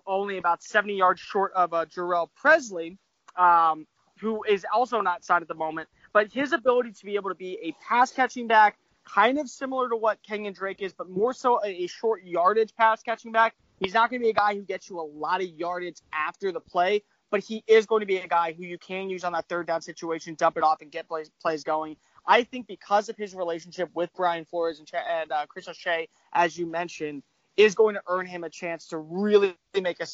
only 0.07 0.39
about 0.39 0.63
70 0.63 0.95
yards 0.95 1.21
short 1.21 1.53
of 1.53 1.71
uh, 1.71 1.85
Jhurell 1.85 2.29
Pressley, 2.35 2.97
um, 3.37 3.85
who 4.19 4.43
is 4.43 4.65
also 4.73 5.01
not 5.01 5.23
signed 5.23 5.43
at 5.43 5.47
the 5.47 5.53
moment. 5.53 5.87
But 6.13 6.33
his 6.33 6.51
ability 6.51 6.93
to 6.93 7.05
be 7.05 7.13
able 7.13 7.29
to 7.29 7.35
be 7.35 7.59
a 7.61 7.75
pass 7.87 8.11
catching 8.11 8.47
back, 8.47 8.79
kind 9.05 9.37
of 9.37 9.47
similar 9.47 9.87
to 9.87 9.95
what 9.95 10.17
Kenyon 10.23 10.53
Drake 10.53 10.81
is, 10.81 10.93
but 10.93 11.07
more 11.07 11.33
so 11.33 11.63
a, 11.63 11.83
a 11.83 11.87
short 11.87 12.23
yardage 12.23 12.73
pass 12.75 13.03
catching 13.03 13.31
back. 13.31 13.53
He's 13.79 13.93
not 13.93 14.09
going 14.09 14.19
to 14.19 14.25
be 14.25 14.31
a 14.31 14.33
guy 14.33 14.55
who 14.55 14.63
gets 14.63 14.89
you 14.89 14.99
a 14.99 15.05
lot 15.05 15.43
of 15.43 15.47
yardage 15.47 15.99
after 16.11 16.51
the 16.51 16.59
play, 16.59 17.03
but 17.29 17.41
he 17.41 17.63
is 17.67 17.85
going 17.85 17.99
to 17.99 18.07
be 18.07 18.17
a 18.17 18.27
guy 18.27 18.53
who 18.53 18.63
you 18.63 18.79
can 18.79 19.11
use 19.11 19.23
on 19.23 19.33
that 19.33 19.47
third 19.47 19.67
down 19.67 19.83
situation, 19.83 20.33
dump 20.33 20.57
it 20.57 20.63
off, 20.63 20.81
and 20.81 20.91
get 20.91 21.07
plays, 21.07 21.29
plays 21.39 21.63
going. 21.63 21.97
I 22.25 22.43
think 22.43 22.67
because 22.67 23.09
of 23.09 23.17
his 23.17 23.33
relationship 23.33 23.89
with 23.93 24.09
Brian 24.15 24.45
Flores 24.45 24.79
and, 24.79 24.87
Ch- 24.87 24.93
and 24.95 25.31
uh, 25.31 25.45
Chris 25.47 25.67
O'Shea, 25.67 26.07
as 26.33 26.57
you 26.57 26.65
mentioned, 26.65 27.23
is 27.57 27.75
going 27.75 27.95
to 27.95 28.01
earn 28.07 28.25
him 28.25 28.43
a 28.43 28.49
chance 28.49 28.87
to 28.87 28.97
really 28.97 29.55
make 29.79 29.99
a 29.99 30.07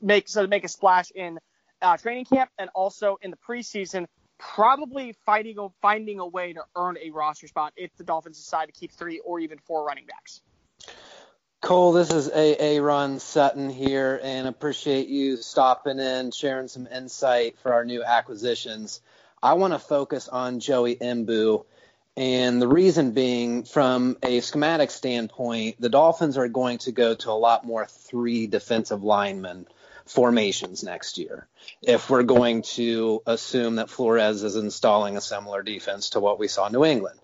make 0.00 0.28
so 0.28 0.46
make 0.46 0.64
a 0.64 0.68
splash 0.68 1.10
in 1.10 1.38
uh, 1.82 1.96
training 1.96 2.24
camp 2.24 2.50
and 2.58 2.70
also 2.74 3.18
in 3.22 3.30
the 3.30 3.36
preseason. 3.36 4.06
Probably 4.38 5.14
fighting 5.24 5.56
finding 5.80 6.18
a 6.18 6.26
way 6.26 6.52
to 6.52 6.62
earn 6.76 6.96
a 6.98 7.10
roster 7.10 7.46
spot 7.46 7.72
if 7.76 7.94
the 7.96 8.04
Dolphins 8.04 8.36
decide 8.36 8.66
to 8.66 8.72
keep 8.72 8.92
three 8.92 9.20
or 9.20 9.40
even 9.40 9.58
four 9.58 9.84
running 9.84 10.06
backs. 10.06 10.42
Cole, 11.64 11.92
this 11.92 12.10
is 12.10 12.28
Aaron 12.28 13.20
Sutton 13.20 13.70
here, 13.70 14.20
and 14.22 14.46
appreciate 14.46 15.08
you 15.08 15.38
stopping 15.38 15.98
in, 15.98 16.30
sharing 16.30 16.68
some 16.68 16.86
insight 16.86 17.58
for 17.60 17.72
our 17.72 17.86
new 17.86 18.04
acquisitions. 18.04 19.00
I 19.44 19.52
want 19.52 19.74
to 19.74 19.78
focus 19.78 20.26
on 20.26 20.58
Joey 20.58 20.96
Mbu 20.96 21.64
and 22.16 22.62
the 22.62 22.68
reason 22.68 23.10
being, 23.10 23.64
from 23.64 24.16
a 24.22 24.40
schematic 24.40 24.90
standpoint, 24.90 25.80
the 25.80 25.88
Dolphins 25.88 26.38
are 26.38 26.48
going 26.48 26.78
to 26.78 26.92
go 26.92 27.14
to 27.14 27.30
a 27.30 27.32
lot 27.32 27.66
more 27.66 27.86
three 27.86 28.46
defensive 28.46 29.02
linemen 29.02 29.66
formations 30.06 30.84
next 30.84 31.18
year. 31.18 31.48
If 31.82 32.08
we're 32.08 32.22
going 32.22 32.62
to 32.62 33.22
assume 33.26 33.76
that 33.76 33.90
Flores 33.90 34.44
is 34.44 34.54
installing 34.54 35.16
a 35.16 35.20
similar 35.20 35.62
defense 35.62 36.10
to 36.10 36.20
what 36.20 36.38
we 36.38 36.46
saw 36.46 36.66
in 36.68 36.72
New 36.72 36.84
England. 36.84 37.18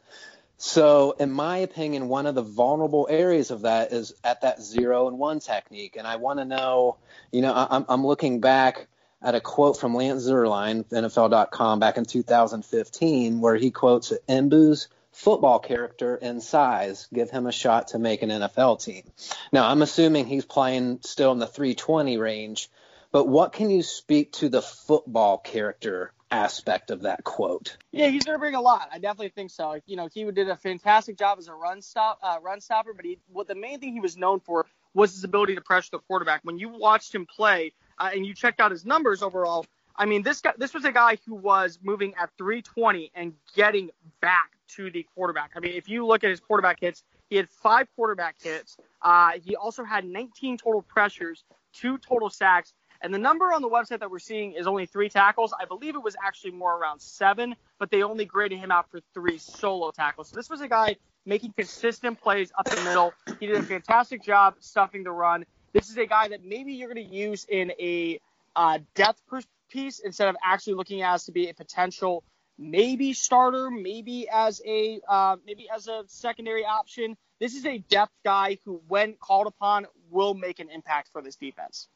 So, 0.57 1.13
in 1.13 1.31
my 1.31 1.59
opinion, 1.59 2.09
one 2.09 2.27
of 2.27 2.35
the 2.35 2.43
vulnerable 2.43 3.07
areas 3.09 3.51
of 3.51 3.63
that 3.63 3.93
is 3.93 4.13
at 4.23 4.43
that 4.43 4.61
zero 4.61 5.09
and 5.09 5.19
one 5.19 5.41
technique. 5.41 5.97
And 5.97 6.07
I 6.07 6.17
want 6.17 6.39
to 6.39 6.45
know, 6.45 6.99
you 7.33 7.41
know, 7.41 7.55
I'm, 7.55 7.87
I'm 7.89 8.07
looking 8.07 8.41
back 8.41 8.89
at 9.23 9.35
a 9.35 9.41
quote 9.41 9.79
from 9.79 9.95
Lance 9.95 10.27
Zierlein, 10.27 10.85
NFL.com, 10.85 11.79
back 11.79 11.99
in 11.99 12.05
2015, 12.05 13.41
where 13.41 13.57
he 13.57 13.71
quotes 13.71 14.13
Mbu's 14.29 14.89
football 15.13 15.59
character 15.59 16.17
and 16.17 16.43
size 16.43 17.09
give 17.13 17.31
him 17.31 17.47
a 17.47 17.53
shot 17.53 17.89
to 17.89 17.99
make 17.99 18.23
an 18.23 18.31
NFL 18.31 18.83
team. 18.83 19.05
Now, 19.53 19.69
I'm 19.69 19.83
assuming 19.83 20.27
he's 20.27 20.45
playing 20.45 21.01
still 21.03 21.33
in 21.33 21.39
the 21.39 21.47
320 21.47 22.17
range, 22.17 22.71
but 23.13 23.27
what 23.27 23.53
can 23.53 23.71
you 23.71 23.83
speak 23.83 24.33
to 24.35 24.49
the 24.49 24.63
football 24.63 25.39
character 25.39 26.13
aspect 26.31 26.91
of 26.91 27.03
that 27.03 27.25
quote? 27.25 27.77
Yeah, 27.91 28.07
he's 28.07 28.25
going 28.25 28.37
to 28.37 28.39
bring 28.39 28.55
a 28.55 28.61
lot. 28.61 28.89
I 28.93 28.99
definitely 28.99 29.31
think 29.31 29.51
so. 29.51 29.81
You 29.87 29.97
know, 29.97 30.09
he 30.13 30.25
did 30.31 30.49
a 30.49 30.57
fantastic 30.57 31.19
job 31.19 31.39
as 31.39 31.49
a 31.49 31.55
run 31.55 31.83
stop, 31.83 32.21
uh, 32.23 32.39
run 32.41 32.61
stopper, 32.61 32.95
but 32.95 33.05
he, 33.05 33.19
what 33.33 33.49
the 33.49 33.57
main 33.57 33.81
thing 33.81 33.93
he 33.93 34.01
was 34.01 34.17
known 34.17 34.41
for 34.41 34.67
was 34.95 35.13
his 35.13 35.25
ability 35.25 35.57
to 35.57 35.61
pressure 35.61 35.91
the 35.93 35.99
quarterback. 35.99 36.41
When 36.45 36.59
you 36.59 36.69
watched 36.69 37.15
him 37.15 37.27
play, 37.27 37.73
uh, 38.01 38.11
and 38.13 38.27
you 38.27 38.35
checked 38.35 38.61
out 38.61 38.71
his 38.71 38.85
numbers 38.85 39.23
overall, 39.23 39.67
I 39.95 40.07
mean, 40.07 40.23
this 40.23 40.41
guy, 40.41 40.53
this 40.57 40.73
was 40.73 40.85
a 40.85 40.93
guy 40.93 41.19
who 41.27 41.35
was 41.35 41.79
moving 41.83 42.15
at 42.21 42.31
320 42.39 43.13
and 43.15 43.35
getting 43.55 43.91
back 44.21 44.51
to 44.77 44.91
the 44.91 45.07
quarterback. 45.15 45.51
I 45.55 45.61
mean, 45.61 45.75
if 45.75 45.89
you 45.89 46.07
look 46.07 46.25
at 46.25 46.31
his 46.31 46.41
quarterback 46.41 46.81
hits, 46.81 47.05
he 47.29 47.37
had 47.37 47.49
five 47.49 47.87
quarterback 47.95 48.37
hits. 48.41 48.79
Uh, 49.03 49.33
he 49.45 49.57
also 49.57 49.85
had 49.85 50.07
19 50.07 50.57
total 50.57 50.83
pressures, 50.83 51.45
two 51.73 51.99
total 51.99 52.31
sacks, 52.31 52.73
And 53.03 53.13
the 53.13 53.19
number 53.19 53.53
on 53.53 53.63
the 53.63 53.69
website 53.69 54.01
that 54.01 54.11
we're 54.11 54.19
seeing 54.19 54.53
is 54.53 54.67
only 54.67 54.87
three 54.87 55.09
tackles. 55.09 55.53
I 55.59 55.65
believe 55.65 55.95
it 55.95 56.03
was 56.03 56.17
actually 56.25 56.53
more 56.53 56.77
around 56.77 57.01
seven, 57.01 57.55
but 57.79 57.91
they 57.91 58.03
only 58.03 58.25
graded 58.25 58.59
him 58.59 58.71
out 58.71 58.91
for 58.91 59.01
three 59.15 59.39
solo 59.39 59.91
tackles. 59.91 60.29
So 60.29 60.37
this 60.37 60.51
was 60.51 60.61
a 60.61 60.69
guy 60.69 60.97
making 61.27 61.53
consistent 61.53 62.21
plays 62.21 62.53
up 62.59 62.69
the 62.69 62.81
middle. 62.83 63.13
He 63.39 63.47
did 63.47 63.57
a 63.57 63.63
fantastic 63.63 64.23
job 64.23 64.55
stuffing 64.61 65.05
the 65.05 65.13
run. 65.13 65.45
This 65.73 65.89
is 65.91 65.97
a 65.99 66.07
guy 66.07 66.29
that 66.29 66.45
maybe 66.45 66.73
you're 66.73 66.93
going 66.93 67.09
to 67.09 67.15
use 67.15 67.47
in 67.49 67.71
a 67.79 68.21
uh, 68.57 68.79
depth 68.95 69.23
piece 69.71 70.01
instead 70.01 70.29
of 70.29 70.37
actually 70.45 70.75
looking 70.75 71.03
as 71.03 71.25
to 71.25 71.33
be 71.33 71.49
a 71.49 71.55
potential 71.55 72.25
maybe 72.59 73.13
starter, 73.15 73.71
maybe 73.71 74.29
as 74.29 74.61
a 74.67 75.01
uh, 75.09 75.37
maybe 75.47 75.69
as 75.75 75.89
a 75.89 76.05
secondary 76.07 76.65
option. 76.65 77.17
This 77.41 77.55
is 77.55 77.65
a 77.65 77.79
depth 77.79 78.13
guy 78.23 78.59
who, 78.65 78.83
when 78.87 79.15
called 79.15 79.47
upon, 79.47 79.87
will 80.11 80.35
make 80.35 80.59
an 80.59 80.69
impact 80.71 81.09
for 81.11 81.23
this 81.23 81.37
defense. 81.37 81.89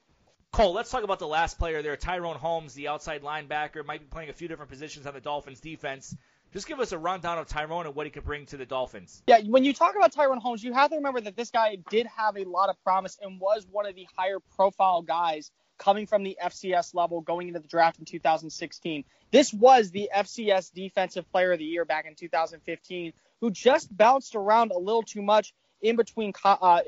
Cole, 0.52 0.72
let's 0.72 0.90
talk 0.90 1.02
about 1.02 1.18
the 1.18 1.26
last 1.26 1.58
player 1.58 1.82
there, 1.82 1.96
Tyrone 1.96 2.36
Holmes, 2.36 2.74
the 2.74 2.88
outside 2.88 3.22
linebacker, 3.22 3.84
might 3.84 4.00
be 4.00 4.06
playing 4.06 4.30
a 4.30 4.32
few 4.32 4.48
different 4.48 4.70
positions 4.70 5.06
on 5.06 5.12
the 5.12 5.20
Dolphins 5.20 5.60
defense. 5.60 6.16
Just 6.54 6.68
give 6.68 6.78
us 6.78 6.92
a 6.92 6.98
rundown 6.98 7.38
of 7.38 7.48
Tyrone 7.48 7.84
and 7.84 7.96
what 7.96 8.06
he 8.06 8.10
could 8.10 8.22
bring 8.22 8.46
to 8.46 8.56
the 8.56 8.64
Dolphins. 8.64 9.24
Yeah, 9.26 9.40
when 9.40 9.64
you 9.64 9.74
talk 9.74 9.96
about 9.96 10.12
Tyrone 10.12 10.38
Holmes, 10.38 10.62
you 10.62 10.72
have 10.72 10.90
to 10.90 10.96
remember 10.96 11.20
that 11.22 11.34
this 11.34 11.50
guy 11.50 11.78
did 11.90 12.06
have 12.06 12.36
a 12.36 12.44
lot 12.44 12.68
of 12.68 12.80
promise 12.84 13.18
and 13.20 13.40
was 13.40 13.66
one 13.68 13.86
of 13.86 13.96
the 13.96 14.06
higher 14.16 14.38
profile 14.54 15.02
guys 15.02 15.50
coming 15.78 16.06
from 16.06 16.22
the 16.22 16.38
FCS 16.40 16.94
level 16.94 17.20
going 17.22 17.48
into 17.48 17.58
the 17.58 17.66
draft 17.66 17.98
in 17.98 18.04
2016. 18.04 19.04
This 19.32 19.52
was 19.52 19.90
the 19.90 20.08
FCS 20.14 20.72
Defensive 20.72 21.28
Player 21.32 21.50
of 21.50 21.58
the 21.58 21.64
Year 21.64 21.84
back 21.84 22.06
in 22.06 22.14
2015, 22.14 23.12
who 23.40 23.50
just 23.50 23.94
bounced 23.94 24.36
around 24.36 24.70
a 24.70 24.78
little 24.78 25.02
too 25.02 25.22
much 25.22 25.52
in 25.82 25.96
between 25.96 26.32
uh, 26.44 26.82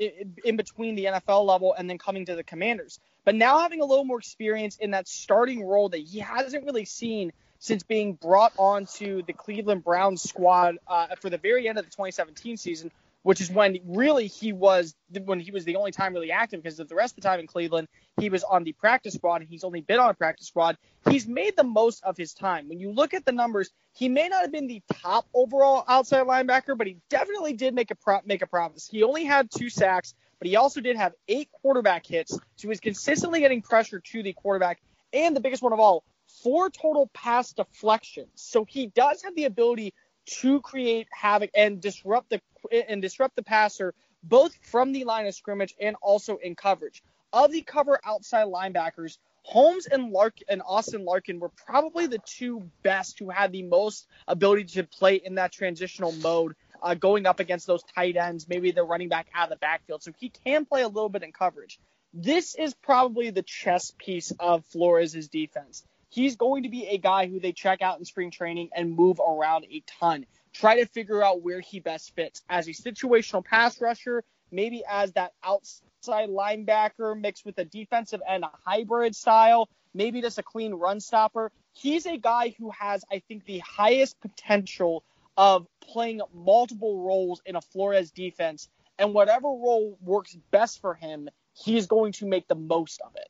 in 0.45 0.55
between 0.55 0.95
the 0.95 1.05
NFL 1.05 1.45
level 1.45 1.75
and 1.77 1.89
then 1.89 1.97
coming 1.97 2.25
to 2.25 2.35
the 2.37 2.43
Commanders. 2.43 3.01
But 3.25 3.35
now 3.35 3.59
having 3.59 3.81
a 3.81 3.85
little 3.85 4.05
more 4.05 4.19
experience 4.19 4.77
in 4.77 4.91
that 4.91 5.09
starting 5.09 5.67
role 5.67 5.89
that 5.89 5.99
he 5.99 6.19
hasn't 6.19 6.63
really 6.63 6.85
seen 6.85 7.33
since 7.59 7.83
being 7.83 8.13
brought 8.13 8.53
onto 8.57 9.21
the 9.23 9.33
Cleveland 9.33 9.83
Browns 9.83 10.23
squad 10.23 10.77
uh, 10.87 11.07
for 11.19 11.29
the 11.29 11.37
very 11.37 11.67
end 11.67 11.77
of 11.77 11.85
the 11.85 11.91
2017 11.91 12.57
season, 12.57 12.91
which 13.23 13.41
is 13.41 13.51
when 13.51 13.77
really 13.85 14.27
he 14.27 14.53
was 14.53 14.95
when 15.25 15.39
he 15.39 15.51
was 15.51 15.65
the 15.65 15.75
only 15.75 15.91
time 15.91 16.13
really 16.13 16.31
active 16.31 16.61
because 16.61 16.77
the 16.77 16.95
rest 16.95 17.17
of 17.17 17.23
the 17.23 17.27
time 17.27 17.39
in 17.39 17.47
Cleveland 17.47 17.87
he 18.19 18.29
was 18.29 18.43
on 18.43 18.63
the 18.63 18.71
practice 18.73 19.13
squad 19.15 19.41
and 19.41 19.49
he's 19.49 19.63
only 19.63 19.81
been 19.81 19.99
on 19.99 20.09
a 20.09 20.13
practice 20.13 20.47
squad. 20.47 20.77
He's 21.09 21.27
made 21.27 21.55
the 21.55 21.63
most 21.63 22.03
of 22.03 22.17
his 22.17 22.33
time. 22.33 22.69
When 22.69 22.79
you 22.79 22.91
look 22.91 23.13
at 23.13 23.25
the 23.25 23.31
numbers, 23.31 23.69
he 23.93 24.09
may 24.09 24.27
not 24.27 24.41
have 24.41 24.51
been 24.51 24.67
the 24.67 24.81
top 25.01 25.25
overall 25.33 25.83
outside 25.87 26.25
linebacker, 26.25 26.77
but 26.77 26.87
he 26.87 26.97
definitely 27.09 27.53
did 27.53 27.73
make 27.73 27.91
a 27.91 27.95
pro- 27.95 28.21
make 28.25 28.41
a 28.41 28.47
promise. 28.47 28.87
He 28.87 29.03
only 29.03 29.23
had 29.23 29.49
two 29.51 29.69
sacks, 29.69 30.13
but 30.39 30.47
he 30.47 30.55
also 30.55 30.81
did 30.81 30.95
have 30.97 31.13
eight 31.27 31.49
quarterback 31.51 32.05
hits, 32.05 32.31
so 32.31 32.41
he 32.57 32.67
was 32.67 32.79
consistently 32.79 33.39
getting 33.39 33.61
pressure 33.61 33.99
to 33.99 34.23
the 34.23 34.33
quarterback. 34.33 34.79
And 35.13 35.35
the 35.35 35.39
biggest 35.39 35.63
one 35.63 35.73
of 35.73 35.79
all, 35.79 36.03
four 36.43 36.69
total 36.69 37.07
pass 37.13 37.53
deflections. 37.53 38.29
So 38.35 38.65
he 38.65 38.87
does 38.87 39.23
have 39.23 39.35
the 39.35 39.45
ability 39.45 39.93
to 40.41 40.61
create 40.61 41.07
havoc 41.11 41.51
and 41.55 41.81
disrupt 41.81 42.29
the 42.29 42.41
and 42.89 43.01
disrupt 43.01 43.35
the 43.35 43.43
passer 43.43 43.93
both 44.23 44.53
from 44.61 44.91
the 44.91 45.05
line 45.05 45.25
of 45.25 45.35
scrimmage 45.35 45.75
and 45.79 45.95
also 46.01 46.37
in 46.37 46.55
coverage. 46.55 47.03
Of 47.31 47.51
the 47.51 47.61
cover 47.61 47.99
outside 48.03 48.47
linebackers, 48.47 49.17
Holmes 49.43 49.85
and 49.85 50.11
Lark 50.11 50.39
and 50.49 50.61
Austin 50.65 51.05
Larkin 51.05 51.39
were 51.39 51.49
probably 51.49 52.07
the 52.07 52.19
two 52.25 52.69
best 52.83 53.19
who 53.19 53.29
had 53.29 53.51
the 53.51 53.63
most 53.63 54.07
ability 54.27 54.65
to 54.65 54.83
play 54.83 55.15
in 55.15 55.35
that 55.35 55.53
transitional 55.53 56.11
mode, 56.11 56.55
uh, 56.81 56.95
going 56.95 57.25
up 57.25 57.39
against 57.39 57.67
those 57.67 57.83
tight 57.95 58.17
ends, 58.17 58.47
maybe 58.49 58.71
the 58.71 58.83
running 58.83 59.07
back 59.07 59.27
out 59.33 59.45
of 59.45 59.49
the 59.51 59.55
backfield. 59.57 60.03
So 60.03 60.11
he 60.17 60.29
can 60.29 60.65
play 60.65 60.81
a 60.81 60.87
little 60.87 61.09
bit 61.09 61.23
in 61.23 61.31
coverage. 61.31 61.79
This 62.13 62.55
is 62.55 62.73
probably 62.73 63.29
the 63.29 63.43
chess 63.43 63.93
piece 63.97 64.31
of 64.39 64.65
Flores' 64.65 65.27
defense. 65.27 65.85
He's 66.09 66.35
going 66.35 66.63
to 66.63 66.69
be 66.69 66.87
a 66.87 66.97
guy 66.97 67.27
who 67.27 67.39
they 67.39 67.51
check 67.51 67.81
out 67.81 67.99
in 67.99 68.05
spring 68.05 68.31
training 68.31 68.69
and 68.75 68.95
move 68.95 69.19
around 69.19 69.65
a 69.65 69.83
ton. 69.99 70.25
Try 70.53 70.79
to 70.79 70.85
figure 70.85 71.23
out 71.23 71.41
where 71.41 71.59
he 71.59 71.79
best 71.79 72.15
fits 72.15 72.41
as 72.49 72.67
a 72.67 72.71
situational 72.71 73.43
pass 73.43 73.79
rusher, 73.81 74.23
maybe 74.51 74.83
as 74.89 75.11
that 75.13 75.33
outside 75.43 76.29
linebacker 76.29 77.19
mixed 77.19 77.45
with 77.45 77.57
a 77.57 77.65
defensive 77.65 78.21
end, 78.27 78.43
a 78.43 78.51
hybrid 78.65 79.15
style, 79.15 79.69
maybe 79.93 80.21
just 80.21 80.39
a 80.39 80.43
clean 80.43 80.73
run 80.73 80.99
stopper. 80.99 81.51
He's 81.73 82.05
a 82.05 82.17
guy 82.17 82.55
who 82.57 82.71
has, 82.71 83.03
I 83.11 83.19
think, 83.27 83.45
the 83.45 83.59
highest 83.59 84.19
potential 84.21 85.03
of 85.35 85.67
playing 85.81 86.21
multiple 86.33 87.03
roles 87.03 87.41
in 87.45 87.55
a 87.55 87.61
Flores 87.61 88.11
defense. 88.11 88.69
And 88.97 89.13
whatever 89.13 89.47
role 89.47 89.97
works 90.01 90.35
best 90.49 90.81
for 90.81 90.95
him, 90.95 91.29
he's 91.53 91.85
going 91.85 92.13
to 92.13 92.25
make 92.25 92.47
the 92.47 92.55
most 92.55 93.01
of 93.01 93.15
it. 93.15 93.29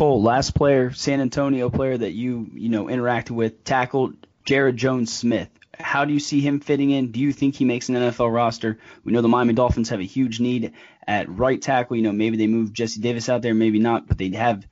Cole, 0.00 0.22
last 0.22 0.54
player, 0.54 0.92
San 0.92 1.20
Antonio 1.20 1.68
player 1.68 1.98
that 1.98 2.12
you 2.12 2.48
you 2.54 2.70
know 2.70 2.86
interacted 2.86 3.32
with, 3.32 3.64
tackled 3.64 4.16
Jaryd 4.46 4.76
Jones 4.76 5.12
Smith. 5.12 5.50
How 5.78 6.06
do 6.06 6.14
you 6.14 6.20
see 6.20 6.40
him 6.40 6.60
fitting 6.60 6.88
in? 6.88 7.12
Do 7.12 7.20
you 7.20 7.34
think 7.34 7.54
he 7.54 7.66
makes 7.66 7.90
an 7.90 7.96
NFL 7.96 8.34
roster? 8.34 8.78
We 9.04 9.12
know 9.12 9.20
the 9.20 9.28
Miami 9.28 9.52
Dolphins 9.52 9.90
have 9.90 10.00
a 10.00 10.04
huge 10.04 10.40
need 10.40 10.72
at 11.06 11.28
right 11.28 11.60
tackle. 11.60 11.96
You 11.96 12.02
know, 12.02 12.12
maybe 12.12 12.38
they 12.38 12.46
move 12.46 12.72
Jesse 12.72 13.02
Davis 13.02 13.28
out 13.28 13.42
there, 13.42 13.52
maybe 13.52 13.78
not, 13.78 14.06
but 14.08 14.16
they 14.16 14.30
have 14.30 14.66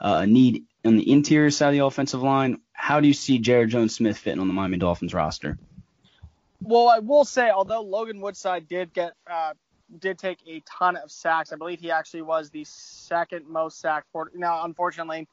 uh, 0.00 0.22
a 0.24 0.26
need 0.26 0.64
on 0.84 0.96
the 0.96 1.12
interior 1.12 1.52
side 1.52 1.68
of 1.68 1.74
the 1.74 1.84
offensive 1.84 2.24
line. 2.24 2.60
How 2.72 2.98
do 2.98 3.06
you 3.06 3.14
see 3.14 3.40
Jaryd 3.40 3.68
Jones 3.68 3.94
Smith 3.94 4.18
fitting 4.18 4.40
on 4.40 4.48
the 4.48 4.54
Miami 4.54 4.78
Dolphins 4.78 5.14
roster? 5.14 5.58
Well, 6.60 6.88
I 6.88 6.98
will 6.98 7.24
say, 7.24 7.50
although 7.50 7.82
Logan 7.82 8.20
Woodside 8.20 8.66
did 8.66 8.92
get 8.92 9.12
uh, 9.30 9.52
did 9.98 10.18
take 10.18 10.38
a 10.46 10.62
ton 10.66 10.96
of 10.96 11.10
sacks. 11.10 11.52
I 11.52 11.56
believe 11.56 11.80
he 11.80 11.90
actually 11.90 12.22
was 12.22 12.50
the 12.50 12.64
second 12.64 13.48
most 13.48 13.80
sacked 13.80 14.10
quarter. 14.12 14.32
Now, 14.34 14.64
unfortunately, 14.64 15.28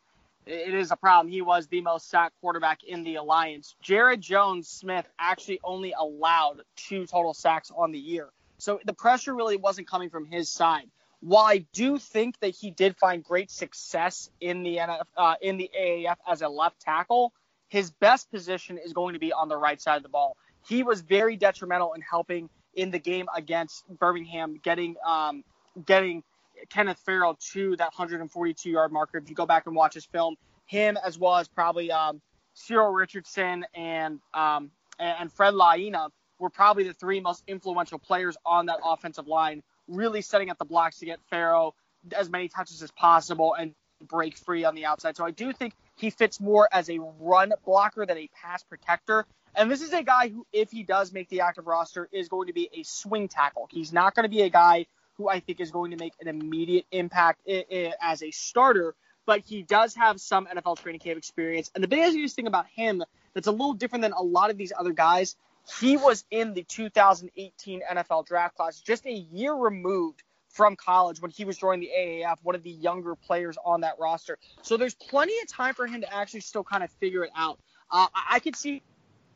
it 0.45 0.73
is 0.73 0.91
a 0.91 0.95
problem. 0.95 1.31
He 1.31 1.41
was 1.41 1.67
the 1.67 1.81
most 1.81 2.09
sacked 2.09 2.35
quarterback 2.41 2.83
in 2.83 3.03
the 3.03 3.15
alliance. 3.15 3.75
Jaryd 3.83 4.19
Jones 4.19 4.67
Smith 4.67 5.05
actually 5.19 5.59
only 5.63 5.93
allowed 5.97 6.61
two 6.75 7.05
total 7.05 7.33
sacks 7.33 7.71
on 7.75 7.91
the 7.91 7.99
year. 7.99 8.29
So 8.57 8.79
the 8.85 8.93
pressure 8.93 9.33
really 9.33 9.57
wasn't 9.57 9.87
coming 9.87 10.09
from 10.09 10.25
his 10.25 10.49
side. 10.49 10.89
While 11.21 11.45
I 11.45 11.65
do 11.73 11.97
think 11.97 12.39
that 12.39 12.55
he 12.55 12.71
did 12.71 12.97
find 12.97 13.23
great 13.23 13.51
success 13.51 14.29
in 14.39 14.63
the 14.63 14.77
NF, 14.77 15.03
uh, 15.17 15.35
in 15.41 15.57
the 15.57 15.69
AAF 15.77 16.15
as 16.27 16.41
a 16.41 16.49
left 16.49 16.79
tackle, 16.79 17.33
his 17.67 17.91
best 17.91 18.31
position 18.31 18.77
is 18.77 18.93
going 18.93 19.13
to 19.13 19.19
be 19.19 19.31
on 19.31 19.49
the 19.49 19.57
right 19.57 19.81
side 19.81 19.97
of 19.97 20.03
the 20.03 20.09
ball. 20.09 20.37
He 20.67 20.83
was 20.83 21.01
very 21.01 21.35
detrimental 21.35 21.93
in 21.93 22.01
helping 22.01 22.49
in 22.79 22.91
the 22.91 22.99
game 22.99 23.27
against 23.35 23.87
Birmingham, 23.99 24.59
getting 24.63 24.95
um, 25.05 25.43
getting 25.85 26.23
Kenneth 26.69 26.99
Farrow 27.05 27.37
to 27.51 27.75
that 27.77 27.91
142 27.95 28.69
yard 28.69 28.91
marker. 28.91 29.17
If 29.17 29.29
you 29.29 29.35
go 29.35 29.45
back 29.45 29.67
and 29.67 29.75
watch 29.75 29.93
his 29.93 30.05
film, 30.05 30.35
him 30.65 30.97
as 31.05 31.17
well 31.17 31.35
as 31.35 31.47
probably 31.47 31.91
um, 31.91 32.21
Cyril 32.53 32.91
Richardson 32.91 33.65
and 33.75 34.19
um, 34.33 34.71
and 34.97 35.31
Fred 35.31 35.53
Laina 35.53 36.09
were 36.39 36.49
probably 36.49 36.83
the 36.83 36.93
three 36.93 37.19
most 37.19 37.43
influential 37.47 37.99
players 37.99 38.37
on 38.45 38.65
that 38.67 38.79
offensive 38.83 39.27
line, 39.27 39.61
really 39.87 40.21
setting 40.21 40.49
up 40.49 40.57
the 40.57 40.65
blocks 40.65 40.99
to 40.99 41.05
get 41.05 41.19
Farrell 41.29 41.75
as 42.15 42.29
many 42.29 42.47
touches 42.47 42.81
as 42.81 42.91
possible 42.91 43.55
and 43.55 43.73
break 44.07 44.37
free 44.37 44.63
on 44.63 44.73
the 44.73 44.85
outside. 44.85 45.17
So 45.17 45.25
I 45.25 45.31
do 45.31 45.51
think 45.51 45.73
he 45.99 46.09
fits 46.09 46.39
more 46.39 46.67
as 46.71 46.89
a 46.89 46.99
run 47.19 47.53
blocker 47.65 48.05
than 48.05 48.17
a 48.17 48.29
pass 48.41 48.63
protector. 48.63 49.25
And 49.55 49.69
this 49.69 49.81
is 49.81 49.91
a 49.93 50.03
guy 50.03 50.29
who, 50.29 50.45
if 50.53 50.71
he 50.71 50.83
does 50.83 51.11
make 51.11 51.29
the 51.29 51.41
active 51.41 51.67
roster, 51.67 52.07
is 52.11 52.29
going 52.29 52.47
to 52.47 52.53
be 52.53 52.69
a 52.73 52.83
swing 52.83 53.27
tackle. 53.27 53.67
He's 53.69 53.91
not 53.91 54.15
going 54.15 54.23
to 54.23 54.29
be 54.29 54.41
a 54.41 54.49
guy 54.49 54.85
who 55.17 55.27
I 55.27 55.41
think 55.41 55.59
is 55.59 55.71
going 55.71 55.91
to 55.91 55.97
make 55.97 56.13
an 56.21 56.27
immediate 56.27 56.85
impact 56.91 57.41
as 57.47 58.23
a 58.23 58.31
starter, 58.31 58.95
but 59.25 59.41
he 59.41 59.63
does 59.63 59.95
have 59.95 60.21
some 60.21 60.47
NFL 60.47 60.77
training 60.79 61.01
camp 61.01 61.17
experience. 61.17 61.69
And 61.75 61.83
the 61.83 61.87
biggest 61.89 62.35
thing 62.35 62.47
about 62.47 62.67
him 62.67 63.03
that's 63.33 63.47
a 63.47 63.51
little 63.51 63.73
different 63.73 64.03
than 64.03 64.13
a 64.13 64.21
lot 64.21 64.49
of 64.49 64.57
these 64.57 64.71
other 64.77 64.93
guys, 64.93 65.35
he 65.79 65.97
was 65.97 66.23
in 66.31 66.53
the 66.53 66.63
2018 66.63 67.81
NFL 67.91 68.25
draft 68.25 68.55
class, 68.55 68.79
just 68.79 69.05
a 69.05 69.11
year 69.11 69.53
removed 69.53 70.23
from 70.49 70.75
college 70.75 71.21
when 71.21 71.31
he 71.31 71.45
was 71.45 71.57
joining 71.57 71.81
the 71.81 71.91
AAF, 71.97 72.37
one 72.43 72.55
of 72.55 72.63
the 72.63 72.71
younger 72.71 73.15
players 73.15 73.57
on 73.63 73.81
that 73.81 73.95
roster. 73.99 74.37
So 74.61 74.77
there's 74.77 74.95
plenty 74.95 75.33
of 75.41 75.47
time 75.47 75.73
for 75.73 75.87
him 75.87 76.01
to 76.01 76.13
actually 76.13 76.41
still 76.41 76.63
kind 76.63 76.83
of 76.83 76.91
figure 76.99 77.23
it 77.23 77.31
out. 77.35 77.59
Uh, 77.91 78.07
I 78.29 78.39
could 78.39 78.55
see 78.55 78.81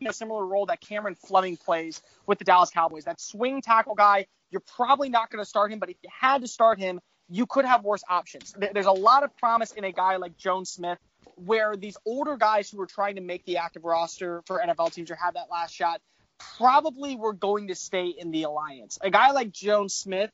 a 0.05 0.13
similar 0.13 0.45
role 0.45 0.65
that 0.65 0.81
Cameron 0.81 1.15
Fleming 1.15 1.57
plays 1.57 2.01
with 2.25 2.39
the 2.39 2.45
Dallas 2.45 2.69
Cowboys. 2.69 3.05
That 3.05 3.21
swing 3.21 3.61
tackle 3.61 3.95
guy, 3.95 4.25
you're 4.51 4.63
probably 4.75 5.09
not 5.09 5.29
going 5.31 5.41
to 5.41 5.49
start 5.49 5.71
him, 5.71 5.79
but 5.79 5.89
if 5.89 5.97
you 6.03 6.09
had 6.11 6.41
to 6.41 6.47
start 6.47 6.79
him, 6.79 6.99
you 7.29 7.45
could 7.45 7.65
have 7.65 7.83
worse 7.83 8.03
options. 8.09 8.53
There's 8.73 8.85
a 8.85 8.91
lot 8.91 9.23
of 9.23 9.35
promise 9.37 9.71
in 9.71 9.83
a 9.83 9.91
guy 9.91 10.17
like 10.17 10.37
Jones 10.37 10.69
Smith, 10.69 10.99
where 11.35 11.75
these 11.75 11.97
older 12.05 12.37
guys 12.37 12.69
who 12.69 12.81
are 12.81 12.85
trying 12.85 13.15
to 13.15 13.21
make 13.21 13.45
the 13.45 13.57
active 13.57 13.85
roster 13.85 14.43
for 14.45 14.61
NFL 14.65 14.93
teams 14.93 15.09
or 15.09 15.15
have 15.15 15.35
that 15.35 15.47
last 15.49 15.73
shot 15.73 16.01
probably 16.57 17.15
were 17.15 17.33
going 17.33 17.69
to 17.69 17.75
stay 17.75 18.07
in 18.07 18.31
the 18.31 18.43
alliance. 18.43 18.99
A 19.01 19.09
guy 19.09 19.31
like 19.31 19.51
Jones 19.51 19.93
Smith 19.93 20.31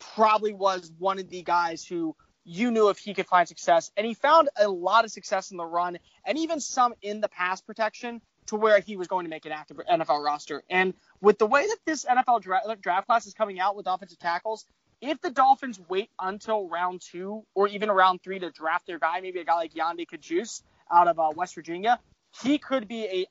probably 0.00 0.52
was 0.52 0.90
one 0.98 1.18
of 1.18 1.28
the 1.28 1.42
guys 1.42 1.84
who 1.84 2.16
you 2.44 2.70
knew 2.70 2.88
if 2.88 2.98
he 2.98 3.14
could 3.14 3.26
find 3.26 3.46
success, 3.46 3.90
and 3.96 4.06
he 4.06 4.14
found 4.14 4.48
a 4.56 4.68
lot 4.68 5.04
of 5.04 5.10
success 5.10 5.50
in 5.50 5.56
the 5.56 5.64
run 5.64 5.98
and 6.24 6.38
even 6.38 6.58
some 6.58 6.94
in 7.02 7.20
the 7.20 7.28
pass 7.28 7.60
protection 7.60 8.20
to 8.46 8.56
where 8.56 8.80
he 8.80 8.96
was 8.96 9.06
going 9.06 9.24
to 9.24 9.30
make 9.30 9.46
an 9.46 9.52
active 9.52 9.78
NFL 9.88 10.24
roster. 10.24 10.62
And 10.68 10.94
with 11.20 11.38
the 11.38 11.46
way 11.46 11.66
that 11.66 11.76
this 11.86 12.04
NFL 12.04 12.42
dra- 12.42 12.62
draft 12.80 13.06
class 13.06 13.26
is 13.26 13.34
coming 13.34 13.60
out 13.60 13.76
with 13.76 13.86
offensive 13.86 14.18
tackles, 14.18 14.64
if 15.00 15.20
the 15.20 15.30
Dolphins 15.30 15.80
wait 15.88 16.10
until 16.20 16.68
round 16.68 17.00
two 17.00 17.44
or 17.54 17.68
even 17.68 17.90
round 17.90 18.22
three 18.22 18.38
to 18.38 18.50
draft 18.50 18.86
their 18.86 18.98
guy, 18.98 19.20
maybe 19.20 19.40
a 19.40 19.44
guy 19.44 19.54
like 19.54 19.72
Yodny 19.72 20.06
Cajuste 20.06 20.62
out 20.90 21.08
of 21.08 21.18
uh, 21.18 21.30
West 21.36 21.54
Virginia, 21.54 22.00
he 22.42 22.58
could 22.58 22.88
be 22.88 23.04
a 23.04 23.26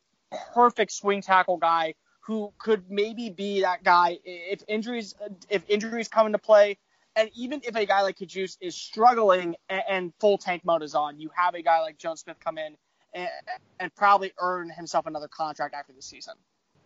perfect 0.54 0.92
swing 0.92 1.22
tackle 1.22 1.58
guy 1.58 1.96
who 2.30 2.54
could 2.60 2.92
maybe 2.92 3.32
be 3.32 3.62
that 3.62 3.84
guy 3.84 4.20
if 4.24 4.62
injuries 4.68 5.16
if 5.50 5.64
injuries 5.68 6.08
come 6.08 6.28
into 6.28 6.38
play. 6.38 6.78
And 7.16 7.32
even 7.34 7.62
if 7.64 7.76
a 7.76 7.88
guy 7.88 8.04
like 8.04 8.20
Cajuste 8.20 8.58
is 8.62 8.76
struggling 8.76 9.56
and, 9.68 9.82
and, 9.90 10.14
full 10.20 10.38
tank 10.38 10.64
mode 10.64 10.84
is 10.84 10.94
on, 10.94 11.20
you 11.20 11.32
have 11.36 11.56
a 11.56 11.64
guy 11.64 11.82
like 11.82 11.98
Joe 11.98 12.14
Smith 12.14 12.38
come 12.40 12.60
in 12.60 12.78
and, 13.16 13.30
and 13.80 13.96
probably 13.96 14.32
earn 14.40 14.70
himself 14.70 15.08
another 15.08 15.28
contract 15.28 15.74
after 15.74 15.92
the 15.92 16.04
season. 16.04 16.36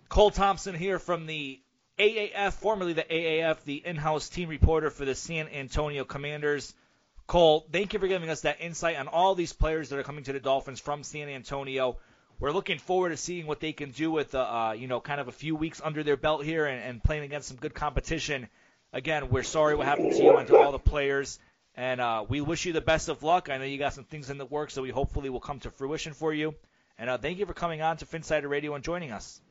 Cole 0.07 0.31
Thompson 0.31 0.75
here 0.75 0.97
from 0.97 1.25
the 1.25 1.61
AAF, 1.99 2.53
formerly 2.53 2.93
the 2.93 3.03
AAF, 3.03 3.65
the 3.65 3.85
in-house 3.85 4.29
team 4.29 4.47
reporter 4.47 4.89
for 4.91 5.03
the 5.03 5.13
San 5.13 5.49
Antonio 5.49 6.05
Commanders. 6.05 6.73
Cole, 7.27 7.67
thank 7.69 7.91
you 7.91 7.99
for 7.99 8.07
giving 8.07 8.29
us 8.29 8.41
that 8.41 8.61
insight 8.61 8.95
on 8.95 9.09
all 9.09 9.35
these 9.35 9.51
players 9.51 9.89
that 9.89 9.99
are 9.99 10.03
coming 10.03 10.23
to 10.23 10.31
the 10.31 10.39
Dolphins 10.39 10.79
from 10.79 11.03
San 11.03 11.27
Antonio. 11.27 11.97
We're 12.39 12.51
looking 12.51 12.79
forward 12.79 13.09
to 13.09 13.17
seeing 13.17 13.47
what 13.47 13.59
they 13.59 13.73
can 13.73 13.91
do 13.91 14.11
with, 14.11 14.35
uh, 14.35 14.39
uh, 14.39 14.75
you 14.77 14.87
know, 14.87 14.99
kind 14.99 15.21
of 15.21 15.27
a 15.27 15.31
few 15.31 15.55
weeks 15.55 15.81
under 15.83 16.03
their 16.03 16.17
belt 16.17 16.43
here 16.43 16.65
and, 16.65 16.81
and 16.81 17.03
playing 17.03 17.23
against 17.23 17.47
some 17.47 17.57
good 17.57 17.73
competition. 17.73 18.47
Again, 18.91 19.29
we're 19.29 19.43
sorry 19.43 19.75
what 19.75 19.87
happened 19.87 20.11
to 20.13 20.23
you 20.23 20.37
and 20.37 20.47
to 20.47 20.57
all 20.57 20.71
the 20.71 20.79
players, 20.79 21.39
and 21.75 21.99
uh, 21.99 22.25
we 22.27 22.41
wish 22.41 22.65
you 22.65 22.73
the 22.73 22.81
best 22.81 23.09
of 23.09 23.23
luck. 23.23 23.49
I 23.49 23.57
know 23.57 23.63
you 23.63 23.77
got 23.77 23.93
some 23.93 24.03
things 24.03 24.29
in 24.29 24.37
the 24.37 24.45
works 24.45 24.75
that 24.75 24.81
we 24.81 24.89
hopefully 24.89 25.29
will 25.29 25.39
come 25.39 25.59
to 25.61 25.71
fruition 25.71 26.13
for 26.13 26.33
you. 26.33 26.53
And 26.97 27.09
uh, 27.09 27.17
thank 27.17 27.39
you 27.39 27.45
for 27.45 27.53
coming 27.53 27.81
on 27.81 27.97
to 27.97 28.05
Phinsider 28.05 28.47
Radio 28.47 28.75
and 28.75 28.83
joining 28.83 29.11
us. 29.11 29.41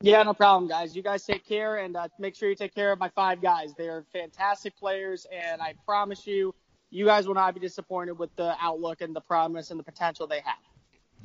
Yeah, 0.00 0.22
no 0.22 0.32
problem, 0.34 0.68
guys. 0.68 0.96
You 0.96 1.02
guys 1.02 1.24
take 1.24 1.46
care 1.46 1.76
and 1.76 1.96
uh, 1.96 2.08
make 2.18 2.34
sure 2.34 2.48
you 2.48 2.56
take 2.56 2.74
care 2.74 2.92
of 2.92 2.98
my 2.98 3.10
five 3.10 3.42
guys. 3.42 3.74
They're 3.76 4.04
fantastic 4.12 4.76
players, 4.76 5.26
and 5.30 5.60
I 5.60 5.74
promise 5.86 6.26
you, 6.26 6.54
you 6.90 7.04
guys 7.04 7.26
will 7.26 7.34
not 7.34 7.54
be 7.54 7.60
disappointed 7.60 8.18
with 8.18 8.34
the 8.36 8.56
outlook 8.60 9.00
and 9.00 9.14
the 9.14 9.20
promise 9.20 9.70
and 9.70 9.78
the 9.78 9.84
potential 9.84 10.26
they 10.26 10.40
have. 10.40 10.58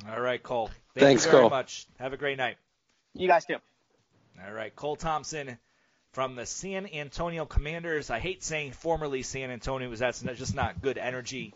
All 0.06 0.20
right, 0.20 0.42
Cole. 0.42 0.70
Thank 0.94 1.06
Thanks, 1.06 1.24
you 1.24 1.30
very 1.30 1.42
Cole. 1.42 1.50
much. 1.50 1.86
Have 1.98 2.12
a 2.12 2.16
great 2.16 2.38
night. 2.38 2.56
You 3.14 3.28
guys 3.28 3.44
too. 3.44 3.56
All 4.46 4.52
right, 4.52 4.74
Cole 4.74 4.96
Thompson 4.96 5.58
from 6.12 6.36
the 6.36 6.46
San 6.46 6.86
Antonio 6.86 7.44
Commanders. 7.44 8.10
I 8.10 8.18
hate 8.18 8.44
saying 8.44 8.72
formerly 8.72 9.22
San 9.22 9.50
Antonio 9.50 9.88
because 9.88 10.00
that's 10.00 10.22
just 10.38 10.54
not 10.54 10.80
good 10.80 10.98
energy, 10.98 11.54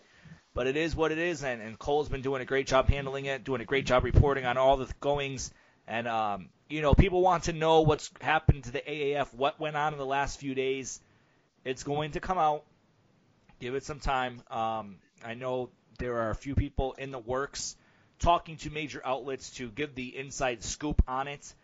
but 0.55 0.67
it 0.67 0.77
is 0.77 0.97
what 0.97 1.13
it 1.13 1.19
is, 1.19 1.45
and, 1.45 1.63
and 1.63 1.79
Cole's 1.79 2.09
been 2.09 2.23
doing 2.23 2.43
a 2.43 2.45
great 2.45 2.67
job 2.67 2.89
handling 2.89 3.27
it, 3.27 3.45
doing 3.45 3.61
a 3.61 3.65
great 3.65 3.87
job 3.87 4.05
reporting 4.05 4.45
on 4.45 4.59
all 4.59 4.77
the 4.77 4.93
goings, 5.01 5.53
and 5.87 6.09
um, 6.09 6.49
you 6.69 6.83
know, 6.83 6.95
people 6.95 7.21
want 7.21 7.45
to 7.45 7.53
know 7.53 7.83
what's 7.83 8.11
happened 8.21 8.65
to 8.65 8.73
the 8.73 8.81
AAF, 8.81 9.33
what 9.35 9.61
went 9.61 9.77
on 9.77 9.93
in 9.93 9.99
the 9.99 10.07
last 10.07 10.41
few 10.41 10.55
days. 10.55 11.01
It's 11.65 11.85
going 11.85 12.13
to 12.13 12.21
come 12.21 12.39
out. 12.39 12.65
Give 13.61 13.75
it 13.75 13.85
some 13.85 14.01
time. 14.01 14.43
Um, 14.51 14.97
I 15.25 15.35
know 15.35 15.71
there 15.99 16.17
are 16.17 16.31
a 16.31 16.35
few 16.35 16.55
people 16.57 16.95
in 16.95 17.13
the 17.13 17.19
works 17.19 17.77
talking 18.23 18.57
to 18.59 18.71
major 18.71 19.03
outlets 19.05 19.51
to 19.51 19.69
give 19.69 19.95
the 19.95 20.17
inside 20.17 20.63
scoop 20.63 21.03
on 21.07 21.29
it. 21.29 21.55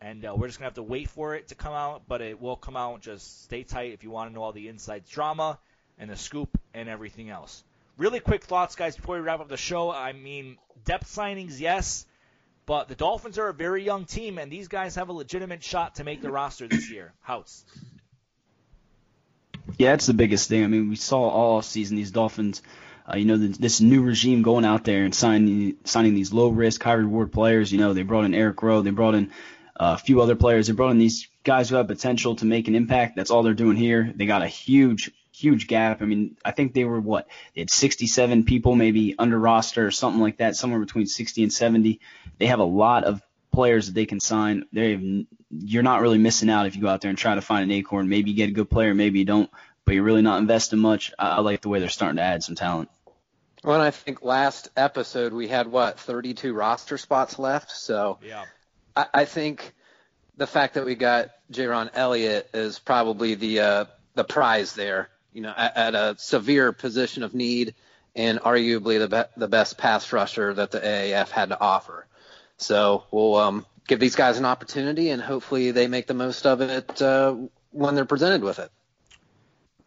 And 0.00 0.24
uh, 0.26 0.34
we're 0.36 0.48
just 0.48 0.58
going 0.58 0.64
to 0.64 0.70
have 0.70 0.74
to 0.74 0.82
wait 0.82 1.08
for 1.08 1.34
it 1.34 1.48
to 1.48 1.54
come 1.54 1.72
out, 1.72 2.02
but 2.06 2.20
it 2.20 2.40
will 2.40 2.56
come 2.56 2.76
out. 2.76 3.00
Just 3.00 3.44
stay 3.44 3.62
tight 3.62 3.92
if 3.92 4.02
you 4.02 4.10
want 4.10 4.30
to 4.30 4.34
know 4.34 4.42
all 4.42 4.52
the 4.52 4.68
inside 4.68 5.04
drama 5.08 5.58
and 5.98 6.10
the 6.10 6.16
scoop 6.16 6.58
and 6.74 6.88
everything 6.88 7.30
else. 7.30 7.62
Really 7.96 8.20
quick 8.20 8.44
thoughts, 8.44 8.74
guys, 8.74 8.96
before 8.96 9.16
we 9.16 9.22
wrap 9.22 9.40
up 9.40 9.48
the 9.48 9.56
show. 9.56 9.90
I 9.90 10.12
mean, 10.12 10.58
depth 10.84 11.06
signings, 11.06 11.60
yes. 11.60 12.04
But 12.66 12.88
the 12.88 12.94
Dolphins 12.94 13.38
are 13.38 13.48
a 13.48 13.54
very 13.54 13.84
young 13.84 14.04
team, 14.04 14.38
and 14.38 14.50
these 14.50 14.68
guys 14.68 14.96
have 14.96 15.08
a 15.08 15.12
legitimate 15.12 15.62
shot 15.62 15.94
to 15.94 16.04
make 16.04 16.20
the 16.20 16.30
roster 16.30 16.66
this 16.66 16.90
year. 16.90 17.12
Houts. 17.20 17.64
Yeah, 19.78 19.92
that's 19.92 20.06
the 20.06 20.14
biggest 20.14 20.48
thing. 20.48 20.64
I 20.64 20.66
mean, 20.66 20.90
we 20.90 20.96
saw 20.96 21.28
all 21.28 21.62
season 21.62 21.96
these 21.96 22.10
Dolphins. 22.10 22.62
Uh, 23.08 23.16
you 23.16 23.24
know, 23.24 23.36
this 23.36 23.80
new 23.80 24.02
regime 24.02 24.42
going 24.42 24.64
out 24.64 24.84
there 24.84 25.04
and 25.04 25.14
signing 25.14 25.76
signing 25.84 26.14
these 26.14 26.32
low 26.32 26.48
risk, 26.48 26.82
high 26.82 26.94
reward 26.94 27.32
players. 27.32 27.70
You 27.70 27.78
know, 27.78 27.92
they 27.92 28.02
brought 28.02 28.24
in 28.24 28.34
Eric 28.34 28.62
Rowe, 28.62 28.82
they 28.82 28.90
brought 28.90 29.14
in 29.14 29.30
uh, 29.78 29.96
a 29.98 29.98
few 29.98 30.20
other 30.20 30.34
players, 30.34 30.66
they 30.66 30.72
brought 30.72 30.90
in 30.90 30.98
these 30.98 31.28
guys 31.44 31.68
who 31.68 31.76
have 31.76 31.86
potential 31.86 32.34
to 32.36 32.44
make 32.44 32.66
an 32.66 32.74
impact. 32.74 33.16
That's 33.16 33.30
all 33.30 33.42
they're 33.42 33.54
doing 33.54 33.76
here. 33.76 34.12
They 34.14 34.26
got 34.26 34.42
a 34.42 34.48
huge, 34.48 35.12
huge 35.32 35.68
gap. 35.68 36.02
I 36.02 36.04
mean, 36.06 36.36
I 36.44 36.50
think 36.50 36.74
they 36.74 36.84
were 36.84 37.00
what? 37.00 37.28
They 37.54 37.60
had 37.60 37.70
67 37.70 38.44
people 38.44 38.74
maybe 38.74 39.14
under 39.18 39.38
roster 39.38 39.86
or 39.86 39.92
something 39.92 40.20
like 40.20 40.38
that, 40.38 40.56
somewhere 40.56 40.80
between 40.80 41.06
60 41.06 41.44
and 41.44 41.52
70. 41.52 42.00
They 42.38 42.46
have 42.46 42.58
a 42.58 42.64
lot 42.64 43.04
of 43.04 43.22
players 43.52 43.86
that 43.86 43.94
they 43.94 44.06
can 44.06 44.20
sign. 44.20 44.64
They 44.72 45.26
you're 45.50 45.82
not 45.84 46.00
really 46.00 46.18
missing 46.18 46.50
out 46.50 46.66
if 46.66 46.74
you 46.74 46.82
go 46.82 46.88
out 46.88 47.00
there 47.00 47.08
and 47.08 47.18
try 47.18 47.36
to 47.36 47.40
find 47.40 47.62
an 47.62 47.70
acorn. 47.70 48.08
Maybe 48.08 48.30
you 48.30 48.36
get 48.36 48.48
a 48.48 48.52
good 48.52 48.68
player, 48.68 48.94
maybe 48.94 49.20
you 49.20 49.24
don't, 49.24 49.50
but 49.84 49.94
you're 49.94 50.04
really 50.04 50.22
not 50.22 50.40
investing 50.40 50.80
much. 50.80 51.12
I 51.18 51.40
like 51.40 51.62
the 51.62 51.68
way 51.68 51.78
they're 51.78 51.88
starting 51.88 52.16
to 52.16 52.22
add 52.22 52.42
some 52.42 52.56
talent. 52.56 52.90
Well, 53.66 53.80
I 53.80 53.90
think 53.90 54.22
last 54.22 54.68
episode 54.76 55.32
we 55.32 55.48
had 55.48 55.66
what 55.66 55.98
32 55.98 56.54
roster 56.54 56.96
spots 56.96 57.36
left, 57.36 57.72
so 57.72 58.20
yeah. 58.22 58.44
I, 58.94 59.06
I 59.12 59.24
think 59.24 59.74
the 60.36 60.46
fact 60.46 60.74
that 60.74 60.84
we 60.84 60.94
got 60.94 61.30
Jayrone 61.52 61.90
Elliott 61.92 62.48
is 62.54 62.78
probably 62.78 63.34
the 63.34 63.60
uh, 63.60 63.84
the 64.14 64.22
prize 64.22 64.74
there. 64.74 65.08
You 65.32 65.42
know, 65.42 65.52
at, 65.56 65.76
at, 65.76 65.94
a 65.96 66.14
severe 66.16 66.70
position 66.70 67.24
of 67.24 67.34
need 67.34 67.74
and 68.14 68.38
arguably 68.38 69.00
the 69.00 69.08
be- 69.08 69.40
the 69.40 69.48
best 69.48 69.76
pass 69.76 70.12
rusher 70.12 70.54
that 70.54 70.70
the 70.70 70.78
AAF 70.78 71.30
had 71.30 71.48
to 71.48 71.60
offer. 71.60 72.06
So 72.58 73.02
we'll 73.10 73.34
um, 73.34 73.66
give 73.88 73.98
these 73.98 74.14
guys 74.14 74.38
an 74.38 74.44
opportunity, 74.44 75.10
and 75.10 75.20
hopefully 75.20 75.72
they 75.72 75.88
make 75.88 76.06
the 76.06 76.14
most 76.14 76.46
of 76.46 76.60
it 76.60 77.02
uh, 77.02 77.34
when 77.72 77.96
they're 77.96 78.04
presented 78.04 78.44
with 78.44 78.60
it. 78.60 78.70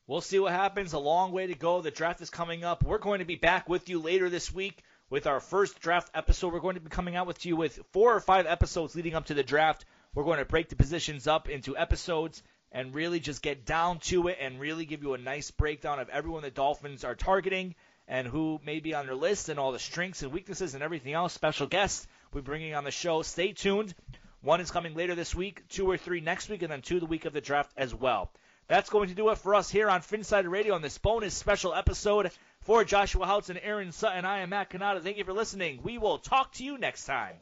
We'll 0.10 0.22
see 0.22 0.40
what 0.40 0.54
happens. 0.54 0.94
A 0.94 0.98
long 0.98 1.34
way 1.34 1.46
to 1.46 1.54
go. 1.54 1.82
The 1.82 1.92
draft 1.92 2.20
is 2.20 2.32
coming 2.32 2.64
up. 2.64 2.84
We're 2.84 2.98
going 2.98 3.20
to 3.20 3.26
be 3.26 3.36
back 3.36 3.70
with 3.70 3.90
you 3.90 4.02
later 4.02 4.28
this 4.28 4.52
week 4.52 4.82
with 5.12 5.28
our 5.28 5.40
first 5.40 5.80
draft 5.82 6.10
episode. 6.16 6.52
We're 6.52 6.62
going 6.62 6.78
to 6.78 6.82
be 6.82 6.90
coming 6.90 7.16
out 7.16 7.28
with 7.28 7.46
you 7.46 7.56
with 7.56 7.80
four 7.92 8.16
or 8.16 8.20
five 8.20 8.48
episodes 8.48 8.96
leading 8.96 9.14
up 9.14 9.28
to 9.28 9.36
the 9.36 9.44
draft. 9.44 9.86
We're 10.16 10.24
going 10.24 10.40
to 10.40 10.46
break 10.46 10.68
the 10.68 10.76
positions 10.76 11.28
up 11.28 11.48
into 11.48 11.78
episodes 11.78 12.42
and 12.72 12.96
really 12.96 13.20
just 13.20 13.44
get 13.44 13.68
down 13.68 14.00
to 14.00 14.30
it 14.30 14.40
and 14.42 14.60
really 14.60 14.86
give 14.86 15.04
you 15.04 15.14
a 15.14 15.20
nice 15.20 15.52
breakdown 15.52 16.00
of 16.00 16.10
everyone 16.10 16.42
the 16.42 16.50
Dolphins 16.50 17.04
are 17.04 17.14
targeting 17.14 17.76
and 18.08 18.28
who 18.28 18.60
may 18.66 18.80
be 18.80 18.96
on 18.96 19.06
their 19.06 19.14
list 19.14 19.48
and 19.48 19.60
all 19.60 19.74
the 19.74 19.78
strengths 19.78 20.24
and 20.24 20.32
weaknesses 20.32 20.74
and 20.74 20.82
everything 20.82 21.14
else. 21.14 21.34
Special 21.34 21.68
guests 21.68 22.08
we're 22.34 22.42
bringing 22.42 22.74
on 22.74 22.84
the 22.84 22.90
show. 22.90 23.22
Stay 23.22 23.52
tuned. 23.52 23.94
One 24.42 24.60
is 24.60 24.72
coming 24.72 24.96
later 24.96 25.14
this 25.14 25.36
week, 25.36 25.68
two 25.70 25.88
or 25.88 25.98
three 25.98 26.20
next 26.20 26.50
week, 26.50 26.64
and 26.64 26.72
then 26.72 26.82
two 26.82 27.00
the 27.00 27.06
week 27.06 27.26
of 27.26 27.34
the 27.34 27.42
draft 27.42 27.72
as 27.78 27.94
well. 27.94 28.32
That's 28.70 28.90
going 28.92 29.10
to 29.10 29.16
do 29.16 29.30
it 29.30 29.40
for 29.40 29.56
us 29.56 29.70
here 29.70 29.90
on 29.90 30.02
Phinsider 30.02 30.50
Radio 30.50 30.76
on 30.76 30.84
this 30.84 31.00
bonus 31.00 31.34
special 31.34 31.74
episode. 31.74 32.32
For 32.62 32.84
Joshua 32.84 33.26
Houts 33.26 33.50
and 33.50 33.60
Aaron 33.64 33.92
Sutton, 33.92 34.26
I 34.26 34.40
am 34.40 34.50
Matt 34.50 34.70
Canada. 34.70 35.02
Thank 35.02 35.18
you 35.18 35.24
for 35.24 35.34
listening. 35.34 35.80
We 35.82 35.98
will 35.98 36.20
talk 36.20 36.54
to 36.54 36.64
you 36.64 36.78
next 36.78 37.06
time. 37.06 37.36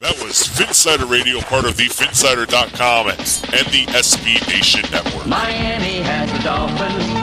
That 0.00 0.20
was 0.20 0.36
Phinsider 0.46 1.08
Radio, 1.08 1.40
part 1.40 1.64
of 1.64 1.78
the 1.78 1.84
Phinsider.com 1.84 3.08
and 3.08 3.18
the 3.18 3.86
SB 3.94 4.46
Nation 4.48 4.82
Network. 4.92 5.26
Miami 5.26 6.02
has 6.02 6.30
the 6.30 6.38
Dolphins, 6.40 7.13